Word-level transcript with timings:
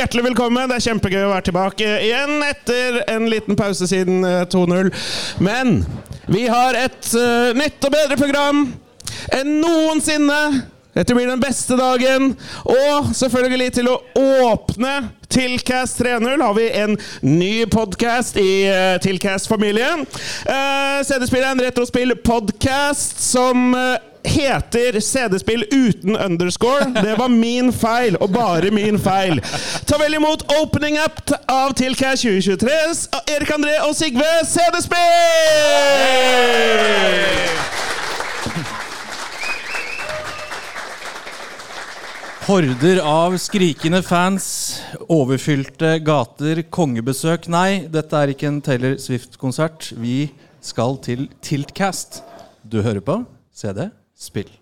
Hjertelig 0.00 0.22
velkommen. 0.30 0.64
Det 0.70 0.78
er 0.78 0.84
kjempegøy 0.86 1.26
å 1.26 1.32
være 1.34 1.44
tilbake 1.50 1.88
igjen 2.06 2.38
etter 2.46 3.02
en 3.12 3.26
liten 3.28 3.58
pause 3.58 3.84
siden 3.84 4.22
eh, 4.24 4.46
2-0. 4.48 4.88
Men 5.44 5.82
vi 6.24 6.46
har 6.48 6.78
et 6.86 7.10
uh, 7.12 7.50
nytt 7.52 7.84
og 7.84 7.92
bedre 7.92 8.16
program 8.16 8.62
enn 9.36 9.50
noensinne. 9.60 10.40
Dette 10.96 11.12
blir 11.12 11.28
den 11.28 11.42
beste 11.42 11.76
dagen. 11.76 12.32
Og 12.64 13.12
selvfølgelig 13.12 13.68
til 13.76 13.92
å 13.92 13.98
åpne 14.16 14.94
Tilcast 15.28 16.00
3.0 16.00 16.42
har 16.42 16.56
vi 16.56 16.70
en 16.80 16.96
ny 17.22 17.52
podkast 17.68 18.40
i 18.40 18.50
uh, 18.72 18.96
Tilcast-familien. 19.04 20.08
Uh, 20.48 21.04
CD-spillet 21.04 21.44
er 21.44 21.52
en 21.58 21.66
retrospill-podkast 21.68 23.20
som 23.20 23.76
eh, 23.76 24.09
heter 24.24 25.00
CD-spill 25.00 25.64
uten 25.70 26.16
underscore. 26.16 26.84
Det 27.02 27.18
var 27.18 27.28
min 27.28 27.72
feil, 27.72 28.16
og 28.20 28.32
bare 28.34 28.70
min 28.74 28.98
feil. 29.00 29.40
Ta 29.86 29.98
vel 30.00 30.14
imot 30.18 30.44
Opening 30.60 30.98
Up 31.00 31.20
av 31.50 31.74
Tilcash 31.78 32.22
2023. 32.26 32.70
Erik 33.34 33.50
André 33.54 33.76
og 33.86 33.94
Sigve 33.98 34.30
CD-spill! 34.48 34.98
Horder 42.50 42.98
av 43.06 43.36
skrikende 43.38 44.00
fans, 44.02 44.80
overfylte 45.06 46.00
gater, 46.02 46.64
kongebesøk. 46.72 47.46
Nei, 47.52 47.86
dette 47.92 48.16
er 48.16 48.32
ikke 48.32 48.48
en 48.50 48.58
Taylor 48.64 48.96
Swift-konsert. 48.98 49.92
Vi 49.94 50.32
skal 50.64 50.98
til 51.04 51.28
Tiltcast. 51.46 52.24
Du 52.66 52.80
hører 52.82 53.04
på 53.06 53.22
CD 53.54 53.90
Spill. 54.20 54.59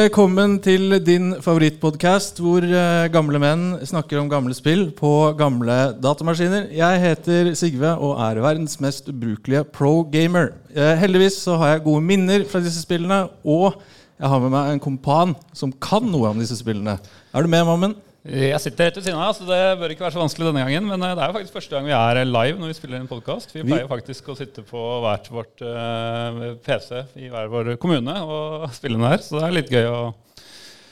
Velkommen 0.00 0.54
til 0.64 0.94
din 1.04 1.34
favorittpodkast 1.44 2.38
hvor 2.40 2.64
eh, 2.64 3.08
gamle 3.12 3.36
menn 3.42 3.64
snakker 3.84 4.16
om 4.16 4.30
gamle 4.30 4.54
spill 4.56 4.86
på 4.96 5.10
gamle 5.36 5.74
datamaskiner. 6.00 6.70
Jeg 6.72 7.00
heter 7.02 7.50
Sigve 7.58 7.90
og 7.98 8.14
er 8.24 8.40
verdens 8.40 8.78
mest 8.80 9.10
ubrukelige 9.12 9.66
pro-gamer. 9.76 10.54
Eh, 10.72 10.94
heldigvis 11.02 11.36
så 11.42 11.58
har 11.60 11.74
jeg 11.74 11.84
gode 11.90 12.06
minner 12.06 12.46
fra 12.48 12.62
disse 12.64 12.80
spillene, 12.80 13.26
og 13.44 13.76
jeg 14.16 14.32
har 14.32 14.40
med 14.40 14.54
meg 14.54 14.70
en 14.72 14.80
kompan 14.86 15.34
som 15.52 15.74
kan 15.74 16.08
noe 16.08 16.32
om 16.32 16.40
disse 16.40 16.56
spillene. 16.62 16.96
Er 17.34 17.44
du 17.44 17.52
med, 17.52 17.66
Mammen? 17.68 17.98
Jeg 18.20 18.60
sitter 18.60 18.90
rett 18.90 18.98
ved 18.98 19.04
siden 19.06 19.16
av, 19.16 19.30
så 19.32 19.46
det 19.48 19.58
bør 19.80 19.92
ikke 19.94 20.04
være 20.04 20.12
så 20.12 20.20
vanskelig 20.20 20.50
denne 20.50 20.64
gangen. 20.66 20.88
Men 20.90 21.04
eh, 21.06 21.12
det 21.16 21.22
er 21.24 21.30
jo 21.30 21.36
faktisk 21.38 21.54
første 21.56 21.72
gang 21.72 21.86
vi 21.88 21.94
er 21.96 22.18
live 22.28 22.60
når 22.60 22.68
vi 22.68 22.76
spiller 22.76 23.00
en 23.00 23.08
podkast. 23.08 23.54
Vi 23.54 23.62
pleier 23.64 23.88
faktisk 23.88 24.28
å 24.28 24.36
sitte 24.36 24.64
på 24.66 24.82
hvert 25.06 25.30
vårt 25.32 25.64
uh, 25.64 26.50
PC 26.60 27.00
i 27.16 27.30
hver 27.32 27.48
vår 27.48 27.70
kommune 27.80 28.18
og 28.20 28.66
spille 28.76 29.00
den 29.00 29.08
her, 29.08 29.24
så 29.24 29.38
det 29.38 29.46
er 29.46 29.56
litt 29.56 29.72
gøy 29.72 29.88
å 29.88 30.02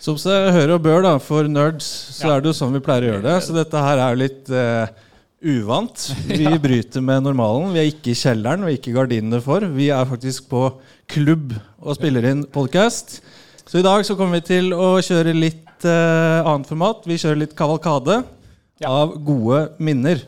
Som 0.00 0.16
seg 0.16 0.54
hør 0.56 0.76
og 0.78 0.82
bør, 0.86 1.02
da, 1.04 1.12
for 1.20 1.44
nerds, 1.52 1.84
så 2.16 2.30
ja. 2.30 2.32
er 2.38 2.40
det 2.40 2.52
jo 2.52 2.56
sånn 2.62 2.72
vi 2.78 2.84
pleier 2.86 3.04
å 3.04 3.12
gjøre 3.12 3.26
det. 3.28 3.36
Så 3.44 3.58
dette 3.58 3.84
her 3.84 4.00
er 4.06 4.16
jo 4.16 4.22
litt 4.24 4.52
uh, 4.54 5.04
uvant. 5.58 6.08
Vi 6.32 6.48
bryter 6.64 7.04
med 7.04 7.28
normalen. 7.28 7.74
Vi 7.76 7.84
er 7.84 7.92
ikke 7.92 8.14
i 8.14 8.18
kjelleren, 8.24 8.64
vi 8.64 8.72
er 8.72 8.80
ikke 8.80 8.96
gardinene 8.96 9.44
for. 9.44 9.68
Vi 9.76 9.92
er 9.92 10.08
faktisk 10.08 10.48
på 10.48 10.70
klubb 11.12 11.58
og 11.84 12.00
spiller 12.00 12.32
inn 12.32 12.46
podkast. 12.56 13.18
Så 13.68 13.82
i 13.82 13.84
dag 13.84 14.00
så 14.08 14.16
kommer 14.16 14.40
vi 14.40 14.54
til 14.54 14.72
å 14.72 14.94
kjøre 15.04 15.36
litt 15.36 15.67
uh, 15.86 16.46
annet 16.48 16.70
format. 16.70 17.04
Vi 17.08 17.18
kjører 17.20 17.42
litt 17.44 17.54
kavalkade 17.58 18.22
ja. 18.82 18.90
av 18.90 19.14
gode 19.24 19.66
minner. 19.82 20.24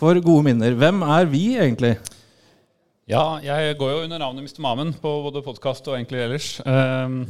For 0.00 0.16
gode 0.24 0.46
minner. 0.48 0.74
Hvem 0.78 1.04
er 1.04 1.28
vi 1.28 1.44
egentlig? 1.60 1.94
Ja, 3.10 3.40
jeg 3.42 3.74
går 3.80 3.90
jo 3.90 4.02
under 4.04 4.20
navnet 4.22 4.46
Mr. 4.46 4.60
Mamen 4.62 4.92
på 5.02 5.10
både 5.24 5.42
podkast 5.42 5.88
og 5.90 5.96
egentlig 5.96 6.22
ellers. 6.22 6.52
Um, 6.62 7.24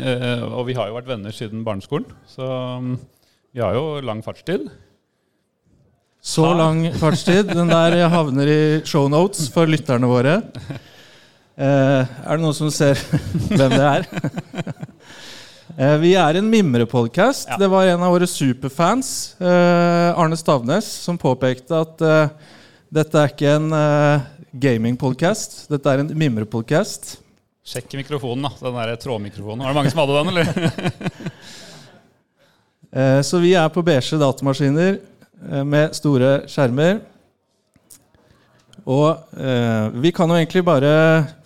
uh, 0.00 0.44
og 0.56 0.66
vi 0.70 0.76
har 0.78 0.88
jo 0.88 0.96
vært 0.96 1.10
venner 1.10 1.34
siden 1.36 1.64
barneskolen, 1.66 2.08
så 2.32 2.48
um, 2.80 2.94
vi 3.52 3.60
har 3.60 3.76
jo 3.76 4.00
lang 4.04 4.24
fartstid. 4.24 4.70
Så 6.26 6.48
lang 6.58 6.82
fartstid. 6.98 7.52
Den 7.52 7.70
der 7.70 8.08
havner 8.10 8.48
i 8.50 8.60
shownotes 8.88 9.46
for 9.54 9.68
lytterne 9.70 10.08
våre. 10.10 10.40
Uh, 11.56 12.02
er 12.02 12.32
det 12.32 12.42
noen 12.42 12.56
som 12.56 12.72
ser 12.74 12.98
hvem 13.56 13.76
det 13.76 13.86
er? 13.86 14.08
Eh, 15.76 15.98
vi 16.00 16.14
er 16.16 16.38
en 16.38 16.46
mimrepodkast. 16.48 17.50
Ja. 17.50 17.58
Det 17.60 17.68
var 17.68 17.84
en 17.84 18.00
av 18.02 18.14
våre 18.14 18.26
superfans, 18.26 19.36
eh, 19.40 20.16
Arne 20.16 20.36
Stavnes, 20.40 20.86
som 21.04 21.18
påpekte 21.20 21.76
at 21.76 22.00
eh, 22.00 22.30
dette 22.96 23.20
er 23.20 23.34
ikke 23.34 23.50
en 23.58 23.68
gamingpodkast, 24.56 25.66
dette 25.68 25.92
er 25.92 26.00
en 26.00 26.14
mimrepodkast. 26.16 27.18
Sjekk 27.66 27.98
mikrofonen, 27.98 28.46
da. 28.46 28.54
Den 28.62 28.78
der 28.78 28.96
trådmikrofonen. 29.02 29.66
Var 29.66 29.74
det 29.74 29.76
mange 29.76 29.92
som 29.92 30.00
hadde 30.00 30.16
den, 30.16 30.28
eller? 30.32 30.46
Så 33.28 33.42
vi 33.42 33.50
er 33.58 33.68
på 33.68 33.82
beige 33.84 34.16
datamaskiner 34.16 34.94
med 35.66 35.92
store 35.98 36.46
skjermer. 36.48 37.02
Og 38.84 39.38
eh, 39.40 39.88
vi 40.02 40.12
kan 40.14 40.30
jo 40.30 40.36
egentlig 40.36 40.62
bare 40.66 40.92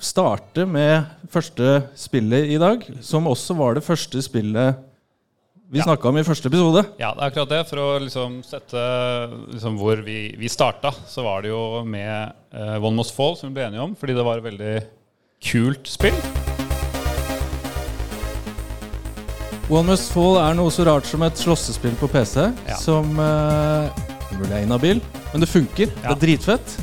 starte 0.02 0.66
med 0.68 1.06
første 1.30 1.84
spillet 1.96 2.50
i 2.50 2.58
dag, 2.60 2.82
som 3.00 3.30
også 3.30 3.56
var 3.56 3.78
det 3.78 3.86
første 3.86 4.22
spillet 4.24 4.86
vi 5.70 5.78
ja. 5.78 5.84
snakka 5.86 6.08
om 6.10 6.16
i 6.18 6.24
første 6.26 6.50
episode. 6.50 6.80
Ja, 6.98 7.12
det 7.14 7.22
er 7.22 7.28
akkurat 7.28 7.50
det. 7.52 7.60
For 7.68 7.78
å 7.78 7.88
liksom 8.02 8.40
sette 8.42 8.80
liksom 9.52 9.76
hvor 9.78 10.00
vi, 10.02 10.32
vi 10.34 10.50
starta, 10.50 10.90
så 11.06 11.22
var 11.22 11.44
det 11.44 11.52
jo 11.52 11.84
med 11.86 12.32
eh, 12.50 12.74
One 12.82 12.96
Must 12.98 13.14
Fall, 13.14 13.36
som 13.38 13.52
vi 13.52 13.60
ble 13.60 13.68
enige 13.68 13.84
om, 13.84 13.94
fordi 13.94 14.16
det 14.18 14.24
var 14.26 14.40
et 14.40 14.48
veldig 14.48 14.72
kult 15.46 15.86
spill. 15.86 16.18
One 19.70 19.86
Must 19.92 20.10
Fall 20.10 20.40
er 20.42 20.58
noe 20.58 20.74
så 20.74 20.88
rart 20.90 21.06
som 21.06 21.22
et 21.22 21.38
slåssespill 21.38 21.94
på 22.02 22.10
PC, 22.10 22.48
ja. 22.66 22.74
som 22.82 23.14
eh, 23.22 24.06
mulig 24.40 24.50
er 24.50 24.64
inhabil, 24.66 24.98
men 25.30 25.46
det 25.46 25.54
funker. 25.54 25.86
Ja. 26.00 26.08
Det 26.08 26.16
er 26.16 26.24
dritfett. 26.26 26.80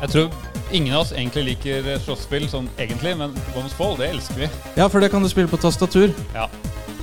Jeg 0.00 0.12
tror 0.12 0.30
ingen 0.74 0.94
av 0.94 1.06
oss 1.06 1.12
egentlig 1.14 1.44
liker 1.52 1.92
slåsspill 2.04 2.48
sånn 2.52 2.68
egentlig, 2.76 3.14
men 3.16 3.34
Bones 3.54 3.76
Fall, 3.76 3.96
det 4.00 4.10
elsker 4.12 4.44
vi. 4.44 4.48
Ja, 4.76 4.90
for 4.92 5.00
det 5.00 5.12
kan 5.12 5.24
du 5.24 5.30
spille 5.32 5.50
på 5.50 5.60
tastatur. 5.60 6.12
Ja. 6.34 6.50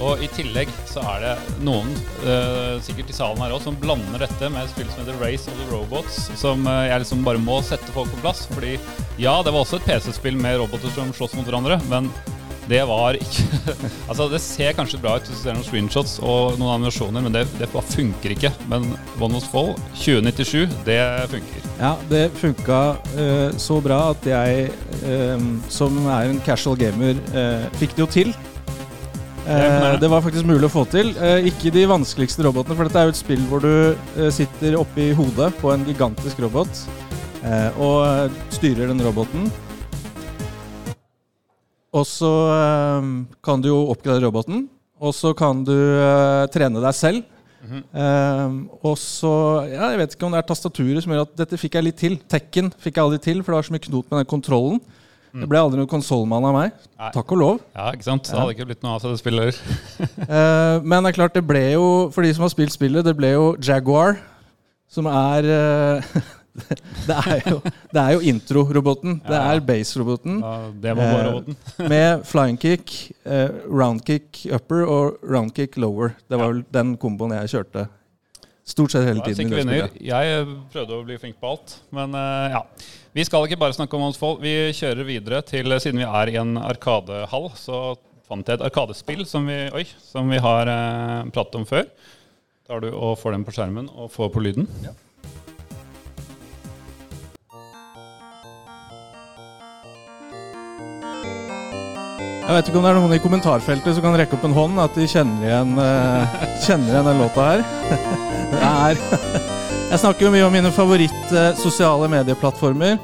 Og 0.01 0.23
i 0.25 0.27
tillegg 0.33 0.71
så 0.89 1.03
er 1.13 1.21
det 1.23 1.33
noen, 1.63 1.89
uh, 2.25 2.79
sikkert 2.83 3.11
i 3.13 3.15
salen 3.15 3.41
her 3.43 3.53
òg, 3.55 3.61
som 3.63 3.77
blander 3.79 4.25
dette 4.25 4.49
med 4.51 4.65
et 4.65 4.73
spill 4.73 4.89
som 4.89 5.03
heter 5.03 5.19
Race 5.21 5.49
of 5.49 5.57
the 5.59 5.67
Robots, 5.69 6.17
som 6.39 6.65
uh, 6.67 6.83
jeg 6.89 7.03
liksom 7.03 7.23
bare 7.25 7.41
må 7.41 7.59
sette 7.65 7.93
folk 7.95 8.11
på 8.15 8.23
plass. 8.25 8.43
Fordi 8.51 8.75
ja, 9.21 9.37
det 9.45 9.53
var 9.53 9.61
også 9.61 9.79
et 9.79 9.87
PC-spill 9.87 10.39
med 10.39 10.59
roboter 10.61 10.91
som 10.95 11.13
slåss 11.15 11.37
mot 11.37 11.47
hverandre, 11.47 11.79
men 11.91 12.09
det 12.69 12.83
var 12.87 13.17
ikke 13.19 13.43
Altså, 14.09 14.27
det 14.31 14.41
ser 14.43 14.75
kanskje 14.77 14.99
bra 15.01 15.17
ut 15.17 15.27
hvis 15.27 15.39
du 15.39 15.43
ser 15.43 15.57
noen 15.57 15.65
screenshots 15.65 16.17
og 16.23 16.59
noen 16.59 16.77
animasjoner, 16.77 17.23
men 17.25 17.35
det, 17.35 17.45
det 17.59 17.69
funker 17.71 18.35
ikke. 18.35 18.51
Men 18.71 18.93
One 19.17 19.37
Was 19.37 19.47
Fall 19.49 19.73
2097, 19.97 20.71
det 20.87 21.01
funker. 21.31 21.67
Ja, 21.79 21.93
det 22.11 22.23
funka 22.39 22.79
uh, 23.17 23.49
så 23.59 23.79
bra 23.83 23.99
at 24.13 24.27
jeg, 24.27 24.71
uh, 25.03 25.45
som 25.73 25.97
er 26.05 26.31
en 26.31 26.41
casual 26.45 26.77
gamer, 26.79 27.19
uh, 27.33 27.65
fikk 27.81 27.95
det 27.97 28.05
jo 28.05 28.09
til. 28.19 28.35
det 29.43 30.07
var 30.07 30.21
faktisk 30.23 30.47
mulig 30.47 30.69
å 30.69 30.71
få 30.71 30.85
til. 30.87 31.09
ikke 31.43 31.73
de 31.75 31.81
vanskeligste 31.89 32.45
robotene, 32.45 32.77
for 32.79 32.87
dette 32.87 33.01
er 33.01 33.09
jo 33.09 33.11
et 33.11 33.19
spill 33.19 33.41
hvor 33.49 33.59
du 33.59 34.29
sitter 34.31 34.77
oppi 34.79 35.09
hodet 35.17 35.49
på 35.59 35.73
en 35.73 35.83
gigantisk 35.83 36.39
robot 36.45 36.85
og 37.75 38.37
styrer 38.55 38.87
den 38.87 39.03
roboten. 39.03 39.51
Og 41.93 42.07
så 42.09 42.31
eh, 42.53 43.11
kan 43.45 43.61
du 43.61 43.69
jo 43.69 43.83
oppgradere 43.93 44.25
roboten. 44.27 44.65
Og 45.03 45.13
så 45.15 45.33
kan 45.37 45.61
du 45.67 45.75
eh, 45.75 46.45
trene 46.53 46.81
deg 46.83 46.97
selv. 46.97 47.29
Eh, 47.63 48.55
og 48.83 48.97
så 48.99 49.29
ja, 49.71 49.93
Jeg 49.93 49.99
vet 50.01 50.15
ikke 50.17 50.25
om 50.27 50.33
det 50.35 50.41
er 50.41 50.47
tastaturet 50.49 51.05
som 51.05 51.13
gjør 51.13 51.23
at 51.23 51.37
dette 51.45 51.59
fikk 51.59 51.77
jeg 51.79 51.87
litt 51.87 52.01
til. 52.01 52.17
Tekken 52.31 52.73
fikk 52.75 52.97
jeg 52.97 53.05
aldri 53.05 53.21
til, 53.23 53.39
for 53.43 53.53
det 53.53 53.61
var 53.61 53.69
så 53.69 53.75
mye 53.75 53.87
knot 53.87 54.09
med 54.09 54.23
den 54.23 54.31
kontrollen. 54.33 54.83
Det 55.33 55.47
ble 55.49 55.57
aldri 55.57 55.79
noen 55.79 55.89
konsollmann 55.89 56.45
av 56.45 56.53
meg. 56.53 56.75
Nei. 57.01 57.07
Takk 57.15 57.31
og 57.33 57.39
lov. 57.41 57.55
Ja, 57.73 57.87
ikke 57.95 58.05
sant? 58.05 58.27
Det 58.29 58.37
hadde 58.37 58.53
ikke 58.53 58.67
blitt 58.69 58.83
noe 58.85 58.99
av 58.99 59.07
det 59.07 59.17
spillet. 59.21 59.57
Eh, 60.23 60.77
men 60.85 61.03
det 61.03 61.11
er 61.11 61.15
klart, 61.17 61.33
det 61.35 61.43
ble 61.45 61.61
jo, 61.73 61.85
for 62.13 62.25
de 62.25 62.29
som 62.33 62.45
har 62.45 62.51
spilt 62.53 62.73
spillet, 62.73 63.05
det 63.05 63.15
ble 63.17 63.33
jo 63.33 63.47
Jaguar, 63.61 64.15
som 64.89 65.09
er 65.09 65.47
eh, 65.49 66.13
Det 67.07 67.15
er 67.17 67.47
jo, 67.49 67.57
det 67.65 68.01
er 68.01 68.11
jo 68.13 68.19
intro-roboten. 68.29 69.17
Det 69.25 69.39
er 69.39 69.63
base-roboten. 69.65 70.37
Ja, 70.43 70.53
det 70.83 70.93
var 70.99 71.09
bare 71.15 71.31
roboten. 71.31 71.57
Med 71.93 72.27
flying 72.29 72.59
kick, 72.61 72.93
eh, 73.25 73.49
round 73.65 74.05
kick 74.05 74.45
upper 74.53 74.85
og 74.85 75.17
round 75.25 75.55
kick 75.57 75.79
lower. 75.81 76.13
Det 76.29 76.37
var 76.37 76.53
vel 76.53 76.63
den 76.73 76.95
komboen 77.01 77.33
jeg 77.39 77.55
kjørte 77.55 77.87
stort 78.63 78.93
sett 78.93 79.05
hele 79.07 79.23
tiden. 79.25 79.51
Jeg, 79.51 79.59
vinner. 79.65 79.91
Jeg 79.99 80.35
eh, 80.39 80.51
prøvde 80.73 80.97
å 80.97 81.05
bli 81.05 81.17
flink 81.21 81.39
på 81.41 81.53
alt, 81.53 81.77
men 81.95 82.15
eh, 82.17 82.55
ja. 82.55 82.63
Vi 83.13 83.25
skal 83.27 83.45
ikke 83.45 83.59
bare 83.61 83.75
snakke 83.75 83.97
om 83.97 84.07
Åndsvoll. 84.07 84.39
Vi 84.41 84.53
kjører 84.73 85.05
videre 85.05 85.43
til 85.45 85.69
Siden 85.83 86.01
vi 86.01 86.07
er 86.07 86.31
i 86.31 86.39
en 86.41 86.55
arkadehall, 86.57 87.51
så 87.59 87.83
fant 88.25 88.47
jeg 88.47 88.57
et 88.57 88.65
arkadespill 88.65 89.25
som 89.29 89.45
vi, 89.49 89.59
oi, 89.75 89.83
som 90.01 90.31
vi 90.31 90.41
har 90.41 90.71
eh, 90.71 91.31
pratet 91.35 91.59
om 91.59 91.67
før. 91.69 91.85
Tar 92.63 92.85
du 92.85 92.93
og 92.93 93.17
får 93.19 93.35
den 93.35 93.43
på 93.45 93.53
skjermen 93.53 93.91
og 93.91 94.11
får 94.13 94.31
på 94.33 94.45
lyden. 94.45 94.69
Jeg 102.43 102.57
vet 102.57 102.67
ikke 102.67 102.75
om 102.75 102.83
det 102.83 102.89
er 102.91 102.97
noen 102.99 103.13
i 103.15 103.21
kommentarfeltet 103.23 103.95
som 103.95 104.03
kan 104.03 104.15
rekke 104.19 104.35
opp 104.35 104.43
en 104.43 104.55
hånd 104.55 104.79
at 104.83 104.97
de 104.99 105.05
kjenner 105.07 105.45
igjen, 105.47 105.69
eh, 105.79 106.33
kjenner 106.65 106.89
igjen 106.91 107.05
den 107.07 107.21
låta 107.21 107.45
her. 107.47 107.61
Det 108.53 108.59
er 108.67 108.97
Jeg 109.93 109.99
snakker 110.01 110.25
jo 110.25 110.31
mye 110.33 110.43
om 110.43 110.51
mine 110.51 110.71
favoritt 110.75 111.31
eh, 111.31 112.09
medieplattformer. 112.11 112.97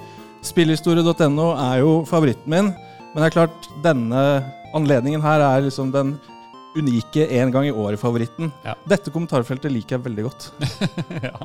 Spillhistorie.no 0.44 1.54
er 1.56 1.80
jo 1.80 1.94
favoritten 2.10 2.52
min. 2.52 2.74
Men 3.14 3.16
det 3.16 3.30
er 3.30 3.38
klart, 3.38 3.70
denne 3.82 4.44
anledningen 4.76 5.24
her 5.24 5.40
er 5.40 5.64
liksom 5.64 5.94
den 5.96 6.18
unike 6.76 7.30
en 7.40 7.52
gang 7.56 7.66
i 7.70 7.72
året-favoritten. 7.72 8.52
Ja. 8.68 8.76
Dette 8.92 9.10
kommentarfeltet 9.10 9.72
liker 9.72 9.96
jeg 9.98 10.06
veldig 10.10 10.28
godt. 10.28 10.50
ja. 11.30 11.40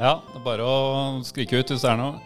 ja, 0.00 0.14
det 0.24 0.40
er 0.40 0.48
bare 0.48 0.64
å 0.64 1.20
skrike 1.28 1.60
ut 1.60 1.68
hvis 1.68 1.84
det 1.84 1.92
er 1.92 2.00
noe. 2.00 2.16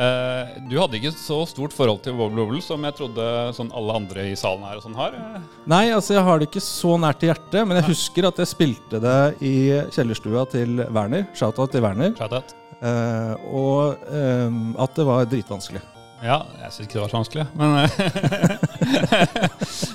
Eh, 0.00 0.44
du 0.70 0.78
hadde 0.80 0.96
ikke 0.96 1.10
så 1.12 1.42
stort 1.50 1.74
forhold 1.76 2.00
til 2.06 2.14
Wobble 2.16 2.40
Wobble 2.40 2.62
som 2.64 2.80
jeg 2.88 2.94
trodde 2.96 3.24
sånn 3.56 3.68
alle 3.76 3.92
andre 4.00 4.20
i 4.30 4.36
salen 4.38 4.64
her 4.64 4.78
og 4.78 4.82
sånn 4.86 4.96
har. 4.96 5.12
eh. 5.18 5.42
Nei, 5.68 5.82
altså 5.92 6.14
jeg 6.16 6.24
har 6.24 6.36
det 6.40 6.46
ikke 6.48 6.62
så 6.64 6.92
nært 7.02 7.18
til 7.20 7.28
hjertet, 7.34 7.60
men 7.68 7.76
jeg 7.82 7.88
husker 7.90 8.22
at 8.30 8.40
jeg 8.40 8.48
spilte 8.54 8.96
det 9.04 9.18
i 9.44 9.54
kjellerstua 9.92 10.42
til 10.54 10.70
Werner. 10.88 11.24
Shout-out 11.36 11.70
til 11.76 11.84
Werner. 11.84 12.10
Shout 12.16 12.32
out. 12.38 12.48
Uh, 12.80 13.34
og 13.52 14.00
um, 14.08 14.72
at 14.80 14.96
det 14.96 15.04
var 15.04 15.28
dritvanskelig. 15.28 15.82
Ja, 16.24 16.38
jeg 16.62 16.72
syns 16.72 16.86
ikke 16.86 16.96
det 16.98 17.02
var 17.02 17.10
så 17.12 17.18
vanskelig, 17.18 17.44
men 17.56 17.68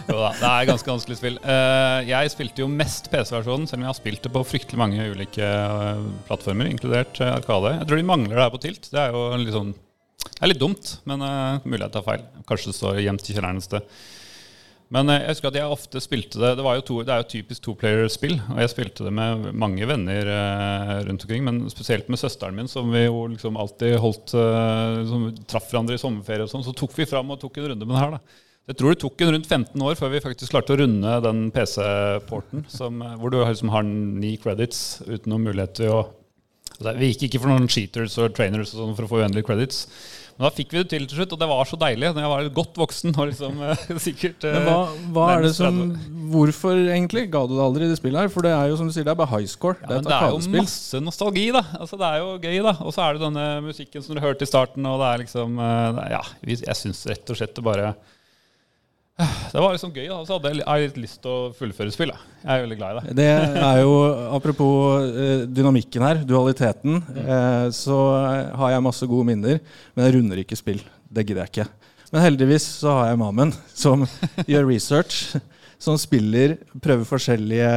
Jo 0.09 0.15
da, 0.17 0.29
det 0.39 0.47
er 0.49 0.65
ganske 0.69 0.89
vanskelig 0.89 1.17
spill. 1.19 1.35
Uh, 1.45 1.99
jeg 2.05 2.31
spilte 2.33 2.61
jo 2.63 2.67
mest 2.69 3.09
PC-versjonen, 3.13 3.67
selv 3.69 3.79
om 3.81 3.85
jeg 3.85 3.91
har 3.91 3.97
spilt 3.99 4.23
det 4.25 4.31
på 4.33 4.41
fryktelig 4.45 4.79
mange 4.81 5.05
ulike 5.13 5.45
eh, 5.45 6.01
plattformer, 6.29 6.69
inkludert 6.71 7.19
eh, 7.21 7.33
Arkade. 7.35 7.75
Jeg 7.79 7.87
tror 7.89 7.97
de 8.01 8.07
mangler 8.09 8.35
det 8.37 8.43
her 8.45 8.53
på 8.55 8.61
Tilt. 8.65 8.83
Det 8.93 9.01
er 9.01 9.09
jo 9.13 9.21
litt 9.41 9.53
sånn 9.53 9.73
Det 10.31 10.41
er 10.43 10.51
litt 10.51 10.61
dumt, 10.61 10.97
men 11.07 11.23
uh, 11.23 11.63
mulig 11.63 11.85
jeg 11.85 11.95
tar 11.95 12.05
feil. 12.05 12.23
Kanskje 12.49 12.71
det 12.71 12.77
står 12.79 13.01
gjemt 13.05 13.29
i 13.29 13.35
kjelleren 13.37 13.61
et 13.61 13.67
sted. 13.67 13.97
Men 14.93 15.09
eh, 15.09 15.23
jeg 15.23 15.33
husker 15.33 15.49
at 15.49 15.57
jeg 15.57 15.75
ofte 15.75 16.01
spilte 16.03 16.41
det 16.41 16.51
Det, 16.59 16.65
jo 16.77 16.85
to, 16.85 16.99
det 17.05 17.13
er 17.13 17.23
jo 17.23 17.29
typisk 17.33 17.65
toplayer-spill. 17.65 18.37
Og 18.53 18.61
jeg 18.61 18.71
spilte 18.73 19.07
det 19.07 19.13
med 19.17 19.49
mange 19.57 19.87
venner 19.89 20.31
eh, 20.31 20.95
rundt 21.07 21.25
omkring, 21.25 21.45
men 21.47 21.61
spesielt 21.73 22.09
med 22.11 22.21
søsteren 22.21 22.57
min, 22.57 22.69
som 22.71 22.91
vi 22.93 23.05
jo 23.07 23.25
liksom 23.31 23.57
alltid 23.61 23.97
holdt 24.01 24.35
eh, 24.37 24.99
som 25.09 25.29
traff 25.49 25.69
hverandre 25.71 25.97
i 25.97 26.01
sommerferie 26.01 26.45
og 26.45 26.51
sånn. 26.53 26.65
Så 26.67 26.75
tok 26.77 26.93
vi 26.97 27.09
fram 27.09 27.33
og 27.33 27.41
tok 27.41 27.61
en 27.61 27.71
runde 27.73 27.87
med 27.87 27.97
det 27.97 28.03
her, 28.03 28.17
da. 28.17 28.41
Jeg 28.65 28.79
tror 28.79 28.93
det 28.93 29.01
tok 29.03 29.19
en 29.21 29.35
rundt 29.35 29.47
15 29.47 29.81
år 29.85 29.97
før 29.99 30.09
vi 30.09 30.23
faktisk 30.23 30.53
klarte 30.55 30.73
å 30.73 30.79
runde 30.79 31.17
den 31.21 31.41
PC-porten, 31.53 32.63
hvor 33.21 33.29
du 33.29 33.37
liksom 33.37 33.69
har 33.69 33.85
ni 33.85 34.31
credits 34.41 35.03
uten 35.05 35.29
noen 35.29 35.45
mulighet 35.45 35.75
til 35.77 35.93
å 35.93 35.99
altså, 36.77 36.93
Vi 36.99 37.11
gikk 37.13 37.29
ikke 37.29 37.41
for 37.45 37.53
noen 37.53 37.71
cheaters 37.71 38.19
og 38.21 38.35
trainers 38.37 38.73
og 38.73 38.81
sånn 38.81 38.95
for 38.97 39.07
å 39.07 39.11
få 39.11 39.23
uendelige 39.23 39.47
credits. 39.47 39.85
Men 40.35 40.49
da 40.49 40.51
fikk 40.51 40.73
vi 40.73 40.81
det 40.81 40.89
til 40.91 41.05
til 41.07 41.21
slutt, 41.21 41.33
og 41.37 41.39
det 41.39 41.47
var 41.47 41.67
så 41.69 41.77
deilig. 41.79 42.09
Når 42.11 42.25
jeg 42.25 42.31
var 42.33 42.47
godt 42.57 42.79
voksen 42.81 43.13
og 43.15 43.29
liksom 43.29 43.61
eh, 43.63 43.83
sikkert 44.07 44.43
eh, 44.43 44.57
Men 44.57 44.65
hva, 44.67 44.79
hva 45.15 45.27
er 45.35 45.45
det 45.45 45.53
som 45.55 45.77
Hvorfor 46.33 46.75
egentlig 46.81 47.29
ga 47.31 47.45
du 47.47 47.53
det 47.55 47.63
aldri 47.63 47.87
i 47.87 47.91
det 47.93 47.99
spillet 48.01 48.25
her? 48.25 48.33
For 48.33 48.43
det 48.43 48.51
er 48.51 48.67
jo 48.71 48.79
som 48.81 48.89
du 48.89 48.95
sier, 48.95 49.05
det 49.07 49.13
er 49.13 49.21
bare 49.21 49.31
high 49.31 49.47
score. 49.47 49.79
Ja, 49.79 49.93
det 49.93 50.01
er 50.01 50.09
det 50.09 50.17
er 50.17 50.33
jo 50.33 50.57
masse 50.57 50.99
nostalgi, 51.03 51.45
da. 51.55 51.63
Altså, 51.79 51.99
det 52.01 52.09
er 52.09 52.19
jo 52.19 52.33
gøy, 52.43 52.57
da. 52.67 52.75
Og 52.83 52.95
så 52.95 53.05
er 53.05 53.15
det 53.15 53.23
denne 53.23 53.45
musikken 53.69 54.03
som 54.03 54.17
du 54.17 54.23
hørte 54.25 54.43
i 54.43 54.51
starten, 54.51 54.89
og 54.89 54.99
det 54.99 55.13
er 55.13 55.23
liksom 55.23 55.63
eh, 55.69 56.03
Ja, 56.17 56.21
jeg 56.43 56.79
syns 56.81 57.05
rett 57.07 57.31
og 57.31 57.39
slett 57.39 57.55
det 57.55 57.65
bare 57.65 57.93
Det 59.15 59.61
var 59.63 59.71
liksom 59.71 59.93
gøy, 59.95 60.09
da. 60.09 60.17
Så 60.27 60.35
hadde 60.35 60.51
jeg 60.51 60.87
litt 60.89 60.97
lyst 60.99 61.21
til 61.23 61.31
å 61.31 61.51
fullføre 61.55 61.93
spill, 61.93 62.11
da. 62.11 62.33
Jeg 62.41 62.51
er 62.51 62.63
veldig 62.65 62.77
glad 62.81 62.89
i 62.89 63.03
det. 63.05 63.13
Det 63.21 63.27
er 63.63 63.77
jo, 63.79 63.93
apropos 64.35 65.05
eh, 65.07 65.45
dynamikken 65.47 66.03
her, 66.03 66.19
dualiteten, 66.27 66.99
eh, 67.23 67.67
så 67.75 67.99
har 68.59 68.73
jeg 68.73 68.83
masse 68.83 69.07
gode 69.07 69.29
minner, 69.29 69.61
men 69.95 70.07
jeg 70.07 70.17
runder 70.17 70.43
ikke 70.43 70.59
spill. 70.59 70.83
Det 71.07 71.23
gidder 71.23 71.45
jeg 71.45 71.53
ikke. 71.53 71.67
Men 72.11 72.25
heldigvis 72.25 72.67
så 72.81 72.97
har 72.97 73.13
jeg 73.13 73.21
Mamen, 73.23 73.55
som 73.71 74.03
gjør 74.51 74.67
research, 74.73 75.39
som 75.79 75.95
spiller, 75.99 76.57
prøver 76.83 77.07
forskjellige 77.07 77.71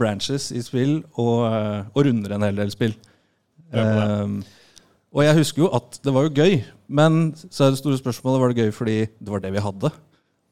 branches 0.00 0.50
i 0.50 0.64
spill, 0.66 0.98
og, 1.14 1.46
eh, 1.52 1.80
og 1.94 2.06
runder 2.10 2.34
en 2.34 2.50
hel 2.50 2.58
del 2.64 2.74
spill. 2.74 2.98
Um, 3.70 4.40
og 5.14 5.22
jeg 5.22 5.38
husker 5.38 5.62
jo 5.62 5.74
at 5.78 6.02
det 6.02 6.10
var 6.14 6.26
jo 6.26 6.34
gøy, 6.34 6.62
men 6.90 7.28
så 7.46 7.68
er 7.68 7.74
det 7.76 7.78
store 7.84 7.98
spørsmålet 8.02 8.42
var 8.42 8.50
det 8.50 8.64
gøy 8.64 8.72
fordi 8.74 8.96
det 9.06 9.30
var 9.30 9.42
det 9.44 9.52
vi 9.54 9.62
hadde 9.62 9.94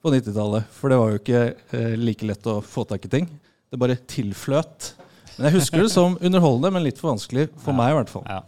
på 0.02 0.12
90-tallet. 0.14 0.68
For 0.74 0.92
det 0.92 0.98
var 1.00 1.12
jo 1.12 1.20
ikke 1.20 1.42
eh, 1.76 1.94
like 1.98 2.28
lett 2.28 2.48
å 2.50 2.58
få 2.64 2.84
tak 2.88 3.06
i 3.08 3.12
ting. 3.12 3.28
Det 3.68 3.80
bare 3.80 3.98
tilfløt. 4.08 4.92
Men 5.36 5.48
jeg 5.48 5.60
husker 5.60 5.84
det 5.84 5.92
som 5.94 6.16
underholdende, 6.18 6.72
men 6.74 6.86
litt 6.86 7.00
for 7.00 7.12
vanskelig 7.12 7.48
for 7.62 7.76
meg 7.76 7.92
i 7.92 7.98
hvert 8.00 8.12
fall. 8.12 8.26
Ja. 8.26 8.42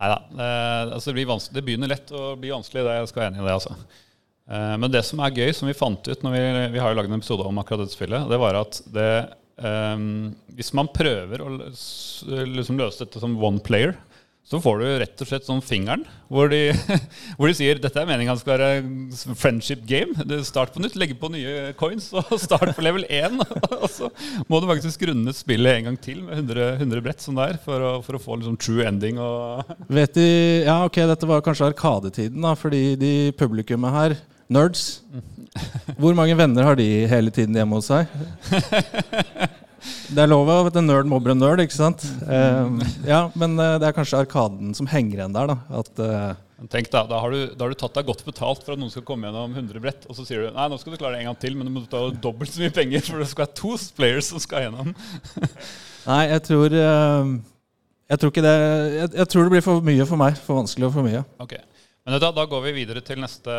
Nei 0.00 0.10
da. 0.10 0.18
Eh, 0.32 0.94
altså 0.96 1.10
det, 1.10 1.18
blir 1.18 1.46
det 1.54 1.64
begynner 1.64 1.92
lett 1.92 2.10
å 2.14 2.34
bli 2.40 2.52
vanskelig, 2.52 2.84
det 2.84 2.98
jeg 2.98 3.10
skal 3.10 3.24
være 3.24 3.32
enig 3.32 3.42
i 3.42 3.46
det. 3.46 3.56
altså. 3.58 3.76
Eh, 4.50 4.74
men 4.80 4.92
det 4.92 5.04
som 5.06 5.22
er 5.24 5.38
gøy, 5.38 5.52
som 5.56 5.70
vi 5.70 5.76
fant 5.76 6.10
ut 6.10 6.24
når 6.24 6.36
vi, 6.36 6.42
vi 6.74 6.82
har 6.82 6.92
jo 6.92 6.98
laget 6.98 7.12
en 7.12 7.20
episode 7.20 7.48
om 7.48 7.60
akkurat 7.62 7.84
dette 7.84 7.96
spillet, 7.96 8.28
det 8.30 8.40
var 8.40 8.60
at 8.60 8.80
det 8.94 9.10
eh, 9.14 10.08
Hvis 10.58 10.74
man 10.76 10.90
prøver 10.92 11.44
å 11.44 11.52
liksom 11.54 12.80
løse 12.80 13.04
dette 13.04 13.22
som 13.22 13.38
one 13.40 13.62
player, 13.64 13.96
så 14.44 14.58
får 14.60 14.80
du 14.80 14.84
rett 15.00 15.22
og 15.24 15.28
slett 15.28 15.46
sånn 15.46 15.62
fingeren 15.64 16.02
hvor 16.28 16.50
de, 16.52 16.74
hvor 17.38 17.48
de 17.48 17.54
sier 17.56 17.78
dette 17.80 17.96
er 17.96 18.08
meningen 18.08 18.36
skal 18.36 18.58
være 18.58 19.36
friendship 19.40 19.86
game. 19.88 20.12
Det 20.28 20.42
Start 20.44 20.74
på 20.74 20.82
nytt, 20.84 20.98
legge 21.00 21.16
på 21.16 21.30
nye 21.32 21.72
coins 21.80 22.10
og 22.12 22.34
start 22.42 22.74
på 22.76 22.84
level 22.84 23.06
1. 23.08 23.40
Og 23.80 23.88
så 23.88 24.10
må 24.50 24.60
du 24.60 24.68
faktisk 24.68 25.06
runde 25.08 25.32
spillet 25.36 25.78
en 25.78 25.88
gang 25.88 25.98
til 26.04 26.20
med 26.26 26.42
100, 26.42 26.68
100 26.82 27.04
brett 27.06 27.24
som 27.24 27.40
det 27.40 27.48
er, 27.54 27.60
for 27.64 27.88
å, 27.88 27.94
for 28.04 28.18
å 28.18 28.22
få 28.22 28.38
liksom 28.40 28.60
true 28.60 28.84
ending. 28.84 29.20
Og 29.22 29.64
Vet 29.88 30.16
de, 30.18 30.28
ja 30.68 30.76
ok, 30.84 31.00
Dette 31.14 31.30
var 31.30 31.44
kanskje 31.44 31.70
arkadetiden, 31.72 32.44
da, 32.44 32.52
fordi 32.58 32.84
de 33.00 33.14
publikummet 33.40 33.96
her, 33.96 34.18
nerds 34.52 35.00
Hvor 35.96 36.12
mange 36.18 36.36
venner 36.36 36.66
har 36.68 36.76
de 36.76 36.88
hele 37.08 37.32
tiden 37.32 37.56
hjemme 37.56 37.80
hos 37.80 37.88
seg? 37.88 38.10
Det 40.14 40.22
er 40.22 40.30
lov 40.30 40.48
at 40.52 40.76
en 40.78 40.86
nerd 40.88 41.08
mobber 41.08 41.32
en 41.32 41.40
nerd, 41.40 41.62
ikke 41.64 41.76
sant? 41.76 42.04
Eh, 42.24 42.88
ja, 43.08 43.26
Men 43.38 43.58
eh, 43.60 43.76
det 43.80 43.88
er 43.88 43.96
kanskje 43.96 44.20
arkaden 44.22 44.74
som 44.76 44.88
henger 44.90 45.20
igjen 45.22 45.36
der. 45.36 45.52
da 45.52 45.80
At 45.80 46.02
uh, 46.02 46.66
Tenk 46.70 46.88
da, 46.92 47.02
da 47.08 47.18
har, 47.20 47.34
du, 47.34 47.52
da 47.52 47.66
har 47.66 47.72
du 47.74 47.78
tatt 47.78 47.96
deg 47.98 48.06
godt 48.08 48.22
betalt 48.24 48.62
for 48.64 48.74
at 48.74 48.80
noen 48.80 48.92
skal 48.92 49.04
komme 49.04 49.28
gjennom 49.28 49.52
100 49.52 49.82
brett, 49.82 50.06
og 50.08 50.16
så 50.16 50.24
sier 50.24 50.44
du 50.46 50.54
nei, 50.54 50.68
nå 50.70 50.78
skal 50.80 50.94
du 50.94 51.00
klare 51.00 51.18
det 51.18 51.24
en 51.24 51.32
gang 51.32 51.40
til, 51.42 51.56
men 51.58 51.68
du 51.68 51.72
må 51.74 51.82
ta 51.90 52.06
dobbelt 52.24 52.54
så 52.54 52.62
mye 52.62 52.72
penger, 52.72 53.02
for 53.04 53.20
det 53.20 53.26
skal 53.28 53.44
være 53.44 53.58
to 53.58 53.74
players 53.98 54.30
som 54.30 54.40
skal 54.40 54.68
gjennom. 54.68 54.94
Nei, 56.10 56.22
jeg 56.28 56.42
tror 56.44 56.74
uh, 56.76 57.34
Jeg 58.12 58.20
tror 58.20 58.32
ikke 58.32 58.44
det 58.44 58.54
jeg, 58.54 59.10
jeg 59.16 59.28
tror 59.32 59.46
det 59.46 59.54
blir 59.54 59.64
for 59.64 59.84
mye 59.84 60.08
for 60.08 60.20
meg. 60.20 60.40
For 60.46 60.60
vanskelig 60.60 60.88
og 60.88 60.96
for 60.96 61.08
mye. 61.08 61.24
Ok, 61.42 61.56
Men 62.04 62.18
du, 62.20 62.24
da 62.36 62.42
går 62.44 62.60
vi 62.66 62.72
videre 62.82 63.00
til 63.00 63.16
neste, 63.22 63.52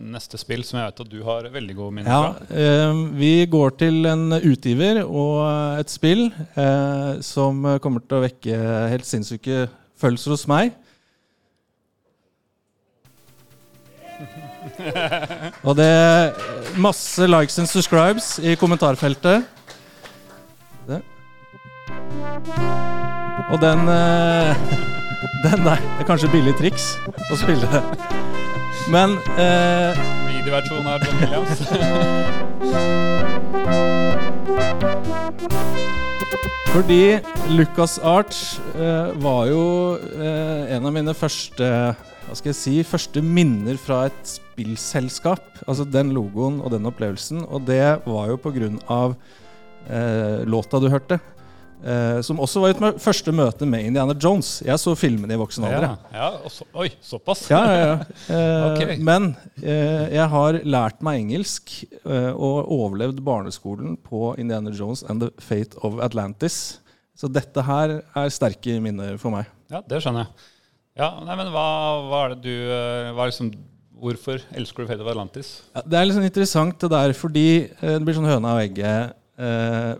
neste 0.00 0.38
spill, 0.40 0.62
som 0.64 0.78
jeg 0.80 0.88
vet 0.88 1.00
at 1.04 1.10
du 1.12 1.18
har 1.26 1.44
veldig 1.52 1.74
gode 1.76 1.92
minner 1.98 2.08
Ja, 2.08 2.30
fra. 2.32 2.46
eh, 2.56 3.00
Vi 3.20 3.32
går 3.52 3.74
til 3.82 4.06
en 4.08 4.32
utgiver 4.38 5.02
og 5.04 5.42
et 5.82 5.92
spill 5.92 6.30
eh, 6.56 7.20
som 7.20 7.60
kommer 7.84 8.00
til 8.08 8.16
å 8.16 8.22
vekke 8.24 8.56
helt 8.94 9.04
sinnssyke 9.04 9.66
følelser 10.00 10.32
hos 10.32 10.46
meg. 10.48 10.72
Og 15.68 15.76
det 15.78 15.84
er 15.92 16.32
masse 16.80 17.26
likes 17.28 17.58
and 17.60 17.68
subscribes 17.68 18.38
i 18.40 18.54
kommentarfeltet. 18.58 19.44
Det. 20.88 21.02
Og 23.52 23.60
den 23.62 23.88
eh, 23.92 24.56
Den 25.42 25.64
der 25.64 25.76
Det 25.76 26.00
er 26.00 26.06
kanskje 26.06 26.30
billig 26.30 26.54
triks 26.58 26.92
å 27.30 27.36
spille 27.40 27.66
det. 27.72 27.82
Men 28.92 29.16
eh, 29.34 29.98
indie-versjon 30.38 30.86
av 30.86 31.02
John 31.02 31.18
Williams. 31.22 31.58
Fordi 36.68 37.18
Lucas 37.50 37.98
Arts 38.06 38.60
eh, 38.76 39.10
var 39.18 39.48
jo 39.50 39.64
eh, 39.98 40.76
en 40.76 40.86
av 40.86 40.94
mine 40.94 41.14
første 41.16 41.66
hva 42.28 42.36
skal 42.36 42.50
jeg 42.52 42.58
si, 42.58 42.74
første 42.84 43.22
minner 43.24 43.78
fra 43.80 44.02
et 44.10 44.18
spillselskap. 44.28 45.62
Altså 45.64 45.86
den 45.88 46.12
logoen 46.12 46.60
og 46.60 46.74
den 46.74 46.86
opplevelsen. 46.86 47.40
Og 47.48 47.64
det 47.66 47.82
var 48.04 48.28
jo 48.28 48.36
på 48.36 48.52
av 48.86 49.16
eh, 49.88 50.44
låta 50.44 50.78
du 50.78 50.90
hørte. 50.92 51.18
Eh, 51.78 52.18
som 52.26 52.40
også 52.42 52.58
var 52.64 52.80
mø 52.82 52.88
første 52.98 53.30
møte 53.34 53.66
med 53.68 53.86
Indiana 53.86 54.14
Jones. 54.18 54.58
Jeg 54.66 54.80
så 54.82 54.94
filmene 54.98 55.36
i 55.36 55.38
voksen 55.38 55.66
alder. 55.68 55.92
Ja, 56.10 56.30
ja, 56.34 56.50
så, 56.50 56.66
oi, 56.74 56.88
såpass? 57.04 57.44
Ja, 57.52 57.60
ja, 57.70 57.84
ja. 57.84 57.98
Eh, 58.34 58.64
Ok. 58.68 58.82
Men 59.04 59.30
uh, 59.62 60.04
jeg 60.10 60.26
har 60.32 60.58
lært 60.66 61.00
meg 61.06 61.22
engelsk 61.22 61.72
og 62.04 62.68
overlevd 62.74 63.22
barneskolen 63.24 63.94
på 64.04 64.32
Indiana 64.40 64.72
Jones 64.74 65.04
and 65.08 65.22
the 65.22 65.30
Fate 65.42 65.78
of 65.86 66.00
Atlantis. 66.04 66.78
Så 67.18 67.30
dette 67.30 67.62
her 67.66 68.00
er 68.02 68.30
sterke 68.34 68.76
minner 68.82 69.16
for 69.18 69.34
meg. 69.34 69.48
Ja, 69.72 69.80
det 69.86 70.02
skjønner 70.02 70.26
jeg. 70.26 70.48
Ja, 70.98 71.12
nei, 71.22 71.34
men 71.38 71.50
hva, 71.54 71.64
hva 72.10 72.20
er 72.26 72.34
det 72.34 72.42
du 72.42 72.54
hva 73.14 73.22
er 73.22 73.30
liksom, 73.30 73.52
Hvorfor 73.98 74.42
elsker 74.54 74.84
du 74.84 74.90
Fate 74.90 75.02
of 75.02 75.10
Atlantis? 75.10 75.48
Ja, 75.74 75.82
det 75.82 75.98
er 75.98 76.04
litt 76.06 76.12
liksom 76.12 76.26
interessant 76.28 76.76
det 76.84 76.90
der, 76.92 77.14
fordi 77.18 77.46
det 77.82 77.98
blir 78.06 78.14
sånn 78.14 78.28
høna 78.30 78.52
og 78.54 78.60
egget. 78.62 79.16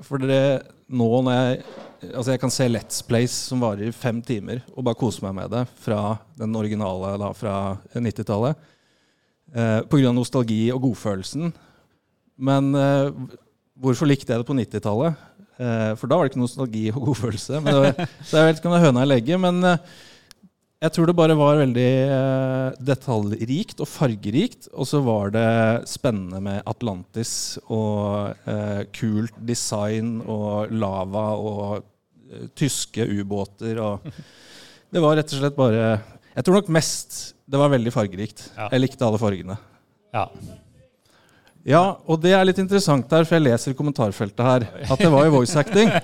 For 0.06 0.22
dere, 0.22 0.60
nå 0.88 1.10
når 1.26 1.38
jeg 1.38 1.60
Altså 1.98 2.30
jeg 2.30 2.38
kan 2.38 2.52
se 2.54 2.66
Let's 2.70 3.00
Plays 3.02 3.32
som 3.48 3.58
varer 3.58 3.90
fem 3.90 4.20
timer, 4.22 4.60
og 4.70 4.84
bare 4.86 4.94
kose 5.00 5.18
meg 5.24 5.32
med 5.34 5.48
det 5.50 5.64
fra 5.82 6.12
den 6.38 6.52
originale 6.54 7.16
da, 7.18 7.32
fra 7.34 7.54
90-tallet. 7.90 8.54
Eh, 9.50 9.80
Pga. 9.90 10.12
nostalgi 10.14 10.60
og 10.70 10.84
godfølelsen. 10.84 11.50
Men 12.38 12.70
eh, 12.78 13.10
hvorfor 13.82 14.06
likte 14.06 14.30
jeg 14.30 14.44
det 14.44 14.46
på 14.46 14.54
90-tallet? 14.54 15.18
Eh, 15.58 15.92
for 15.98 16.06
da 16.06 16.20
var 16.20 16.28
det 16.28 16.36
ikke 16.36 16.44
nostalgi 16.44 16.84
og 16.92 17.02
godfølelse. 17.08 17.58
Men 17.64 17.74
det 17.74 17.82
var, 17.82 18.14
så 18.22 18.38
jeg 18.38 18.46
vet 18.46 18.62
ikke 18.62 18.70
om 18.70 18.76
det 18.76 18.80
er 18.80 18.86
høna 18.86 19.02
eller 19.02 19.18
egget. 19.18 19.42
Men 19.42 19.58
eh, 19.72 19.98
jeg 20.78 20.94
tror 20.94 21.08
det 21.10 21.16
bare 21.18 21.34
var 21.34 21.56
veldig 21.58 21.86
eh, 22.14 22.76
detaljrikt 22.86 23.80
og 23.82 23.88
fargerikt. 23.90 24.68
Og 24.78 24.86
så 24.86 25.00
var 25.02 25.32
det 25.34 25.48
spennende 25.90 26.38
med 26.44 26.60
Atlantis 26.70 27.32
og 27.66 28.36
eh, 28.46 28.84
kult 28.94 29.34
design 29.48 30.20
og 30.22 30.70
lava 30.70 31.24
og 31.34 31.80
eh, 31.80 32.46
tyske 32.58 33.08
ubåter 33.18 33.82
og 33.82 34.06
Det 34.88 35.02
var 35.04 35.18
rett 35.18 35.32
og 35.36 35.40
slett 35.42 35.52
bare 35.52 35.80
Jeg 36.32 36.44
tror 36.46 36.54
nok 36.56 36.70
mest 36.72 37.18
det 37.48 37.58
var 37.60 37.68
veldig 37.72 37.90
fargerikt. 37.92 38.46
Ja. 38.54 38.70
Jeg 38.72 38.82
likte 38.86 39.04
alle 39.04 39.18
fargene. 39.20 39.58
Ja. 40.14 40.26
Ja, 41.68 41.82
og 42.08 42.22
det 42.22 42.32
er 42.36 42.44
litt 42.46 42.60
interessant 42.60 43.10
her, 43.12 43.26
for 43.28 43.36
jeg 43.36 43.44
leser 43.48 43.74
i 43.74 43.76
kommentarfeltet 43.76 44.44
her 44.46 44.66
at 44.84 45.00
det 45.00 45.10
var 45.12 45.26
jo 45.26 45.34
voice 45.40 45.56
acting. 45.60 45.90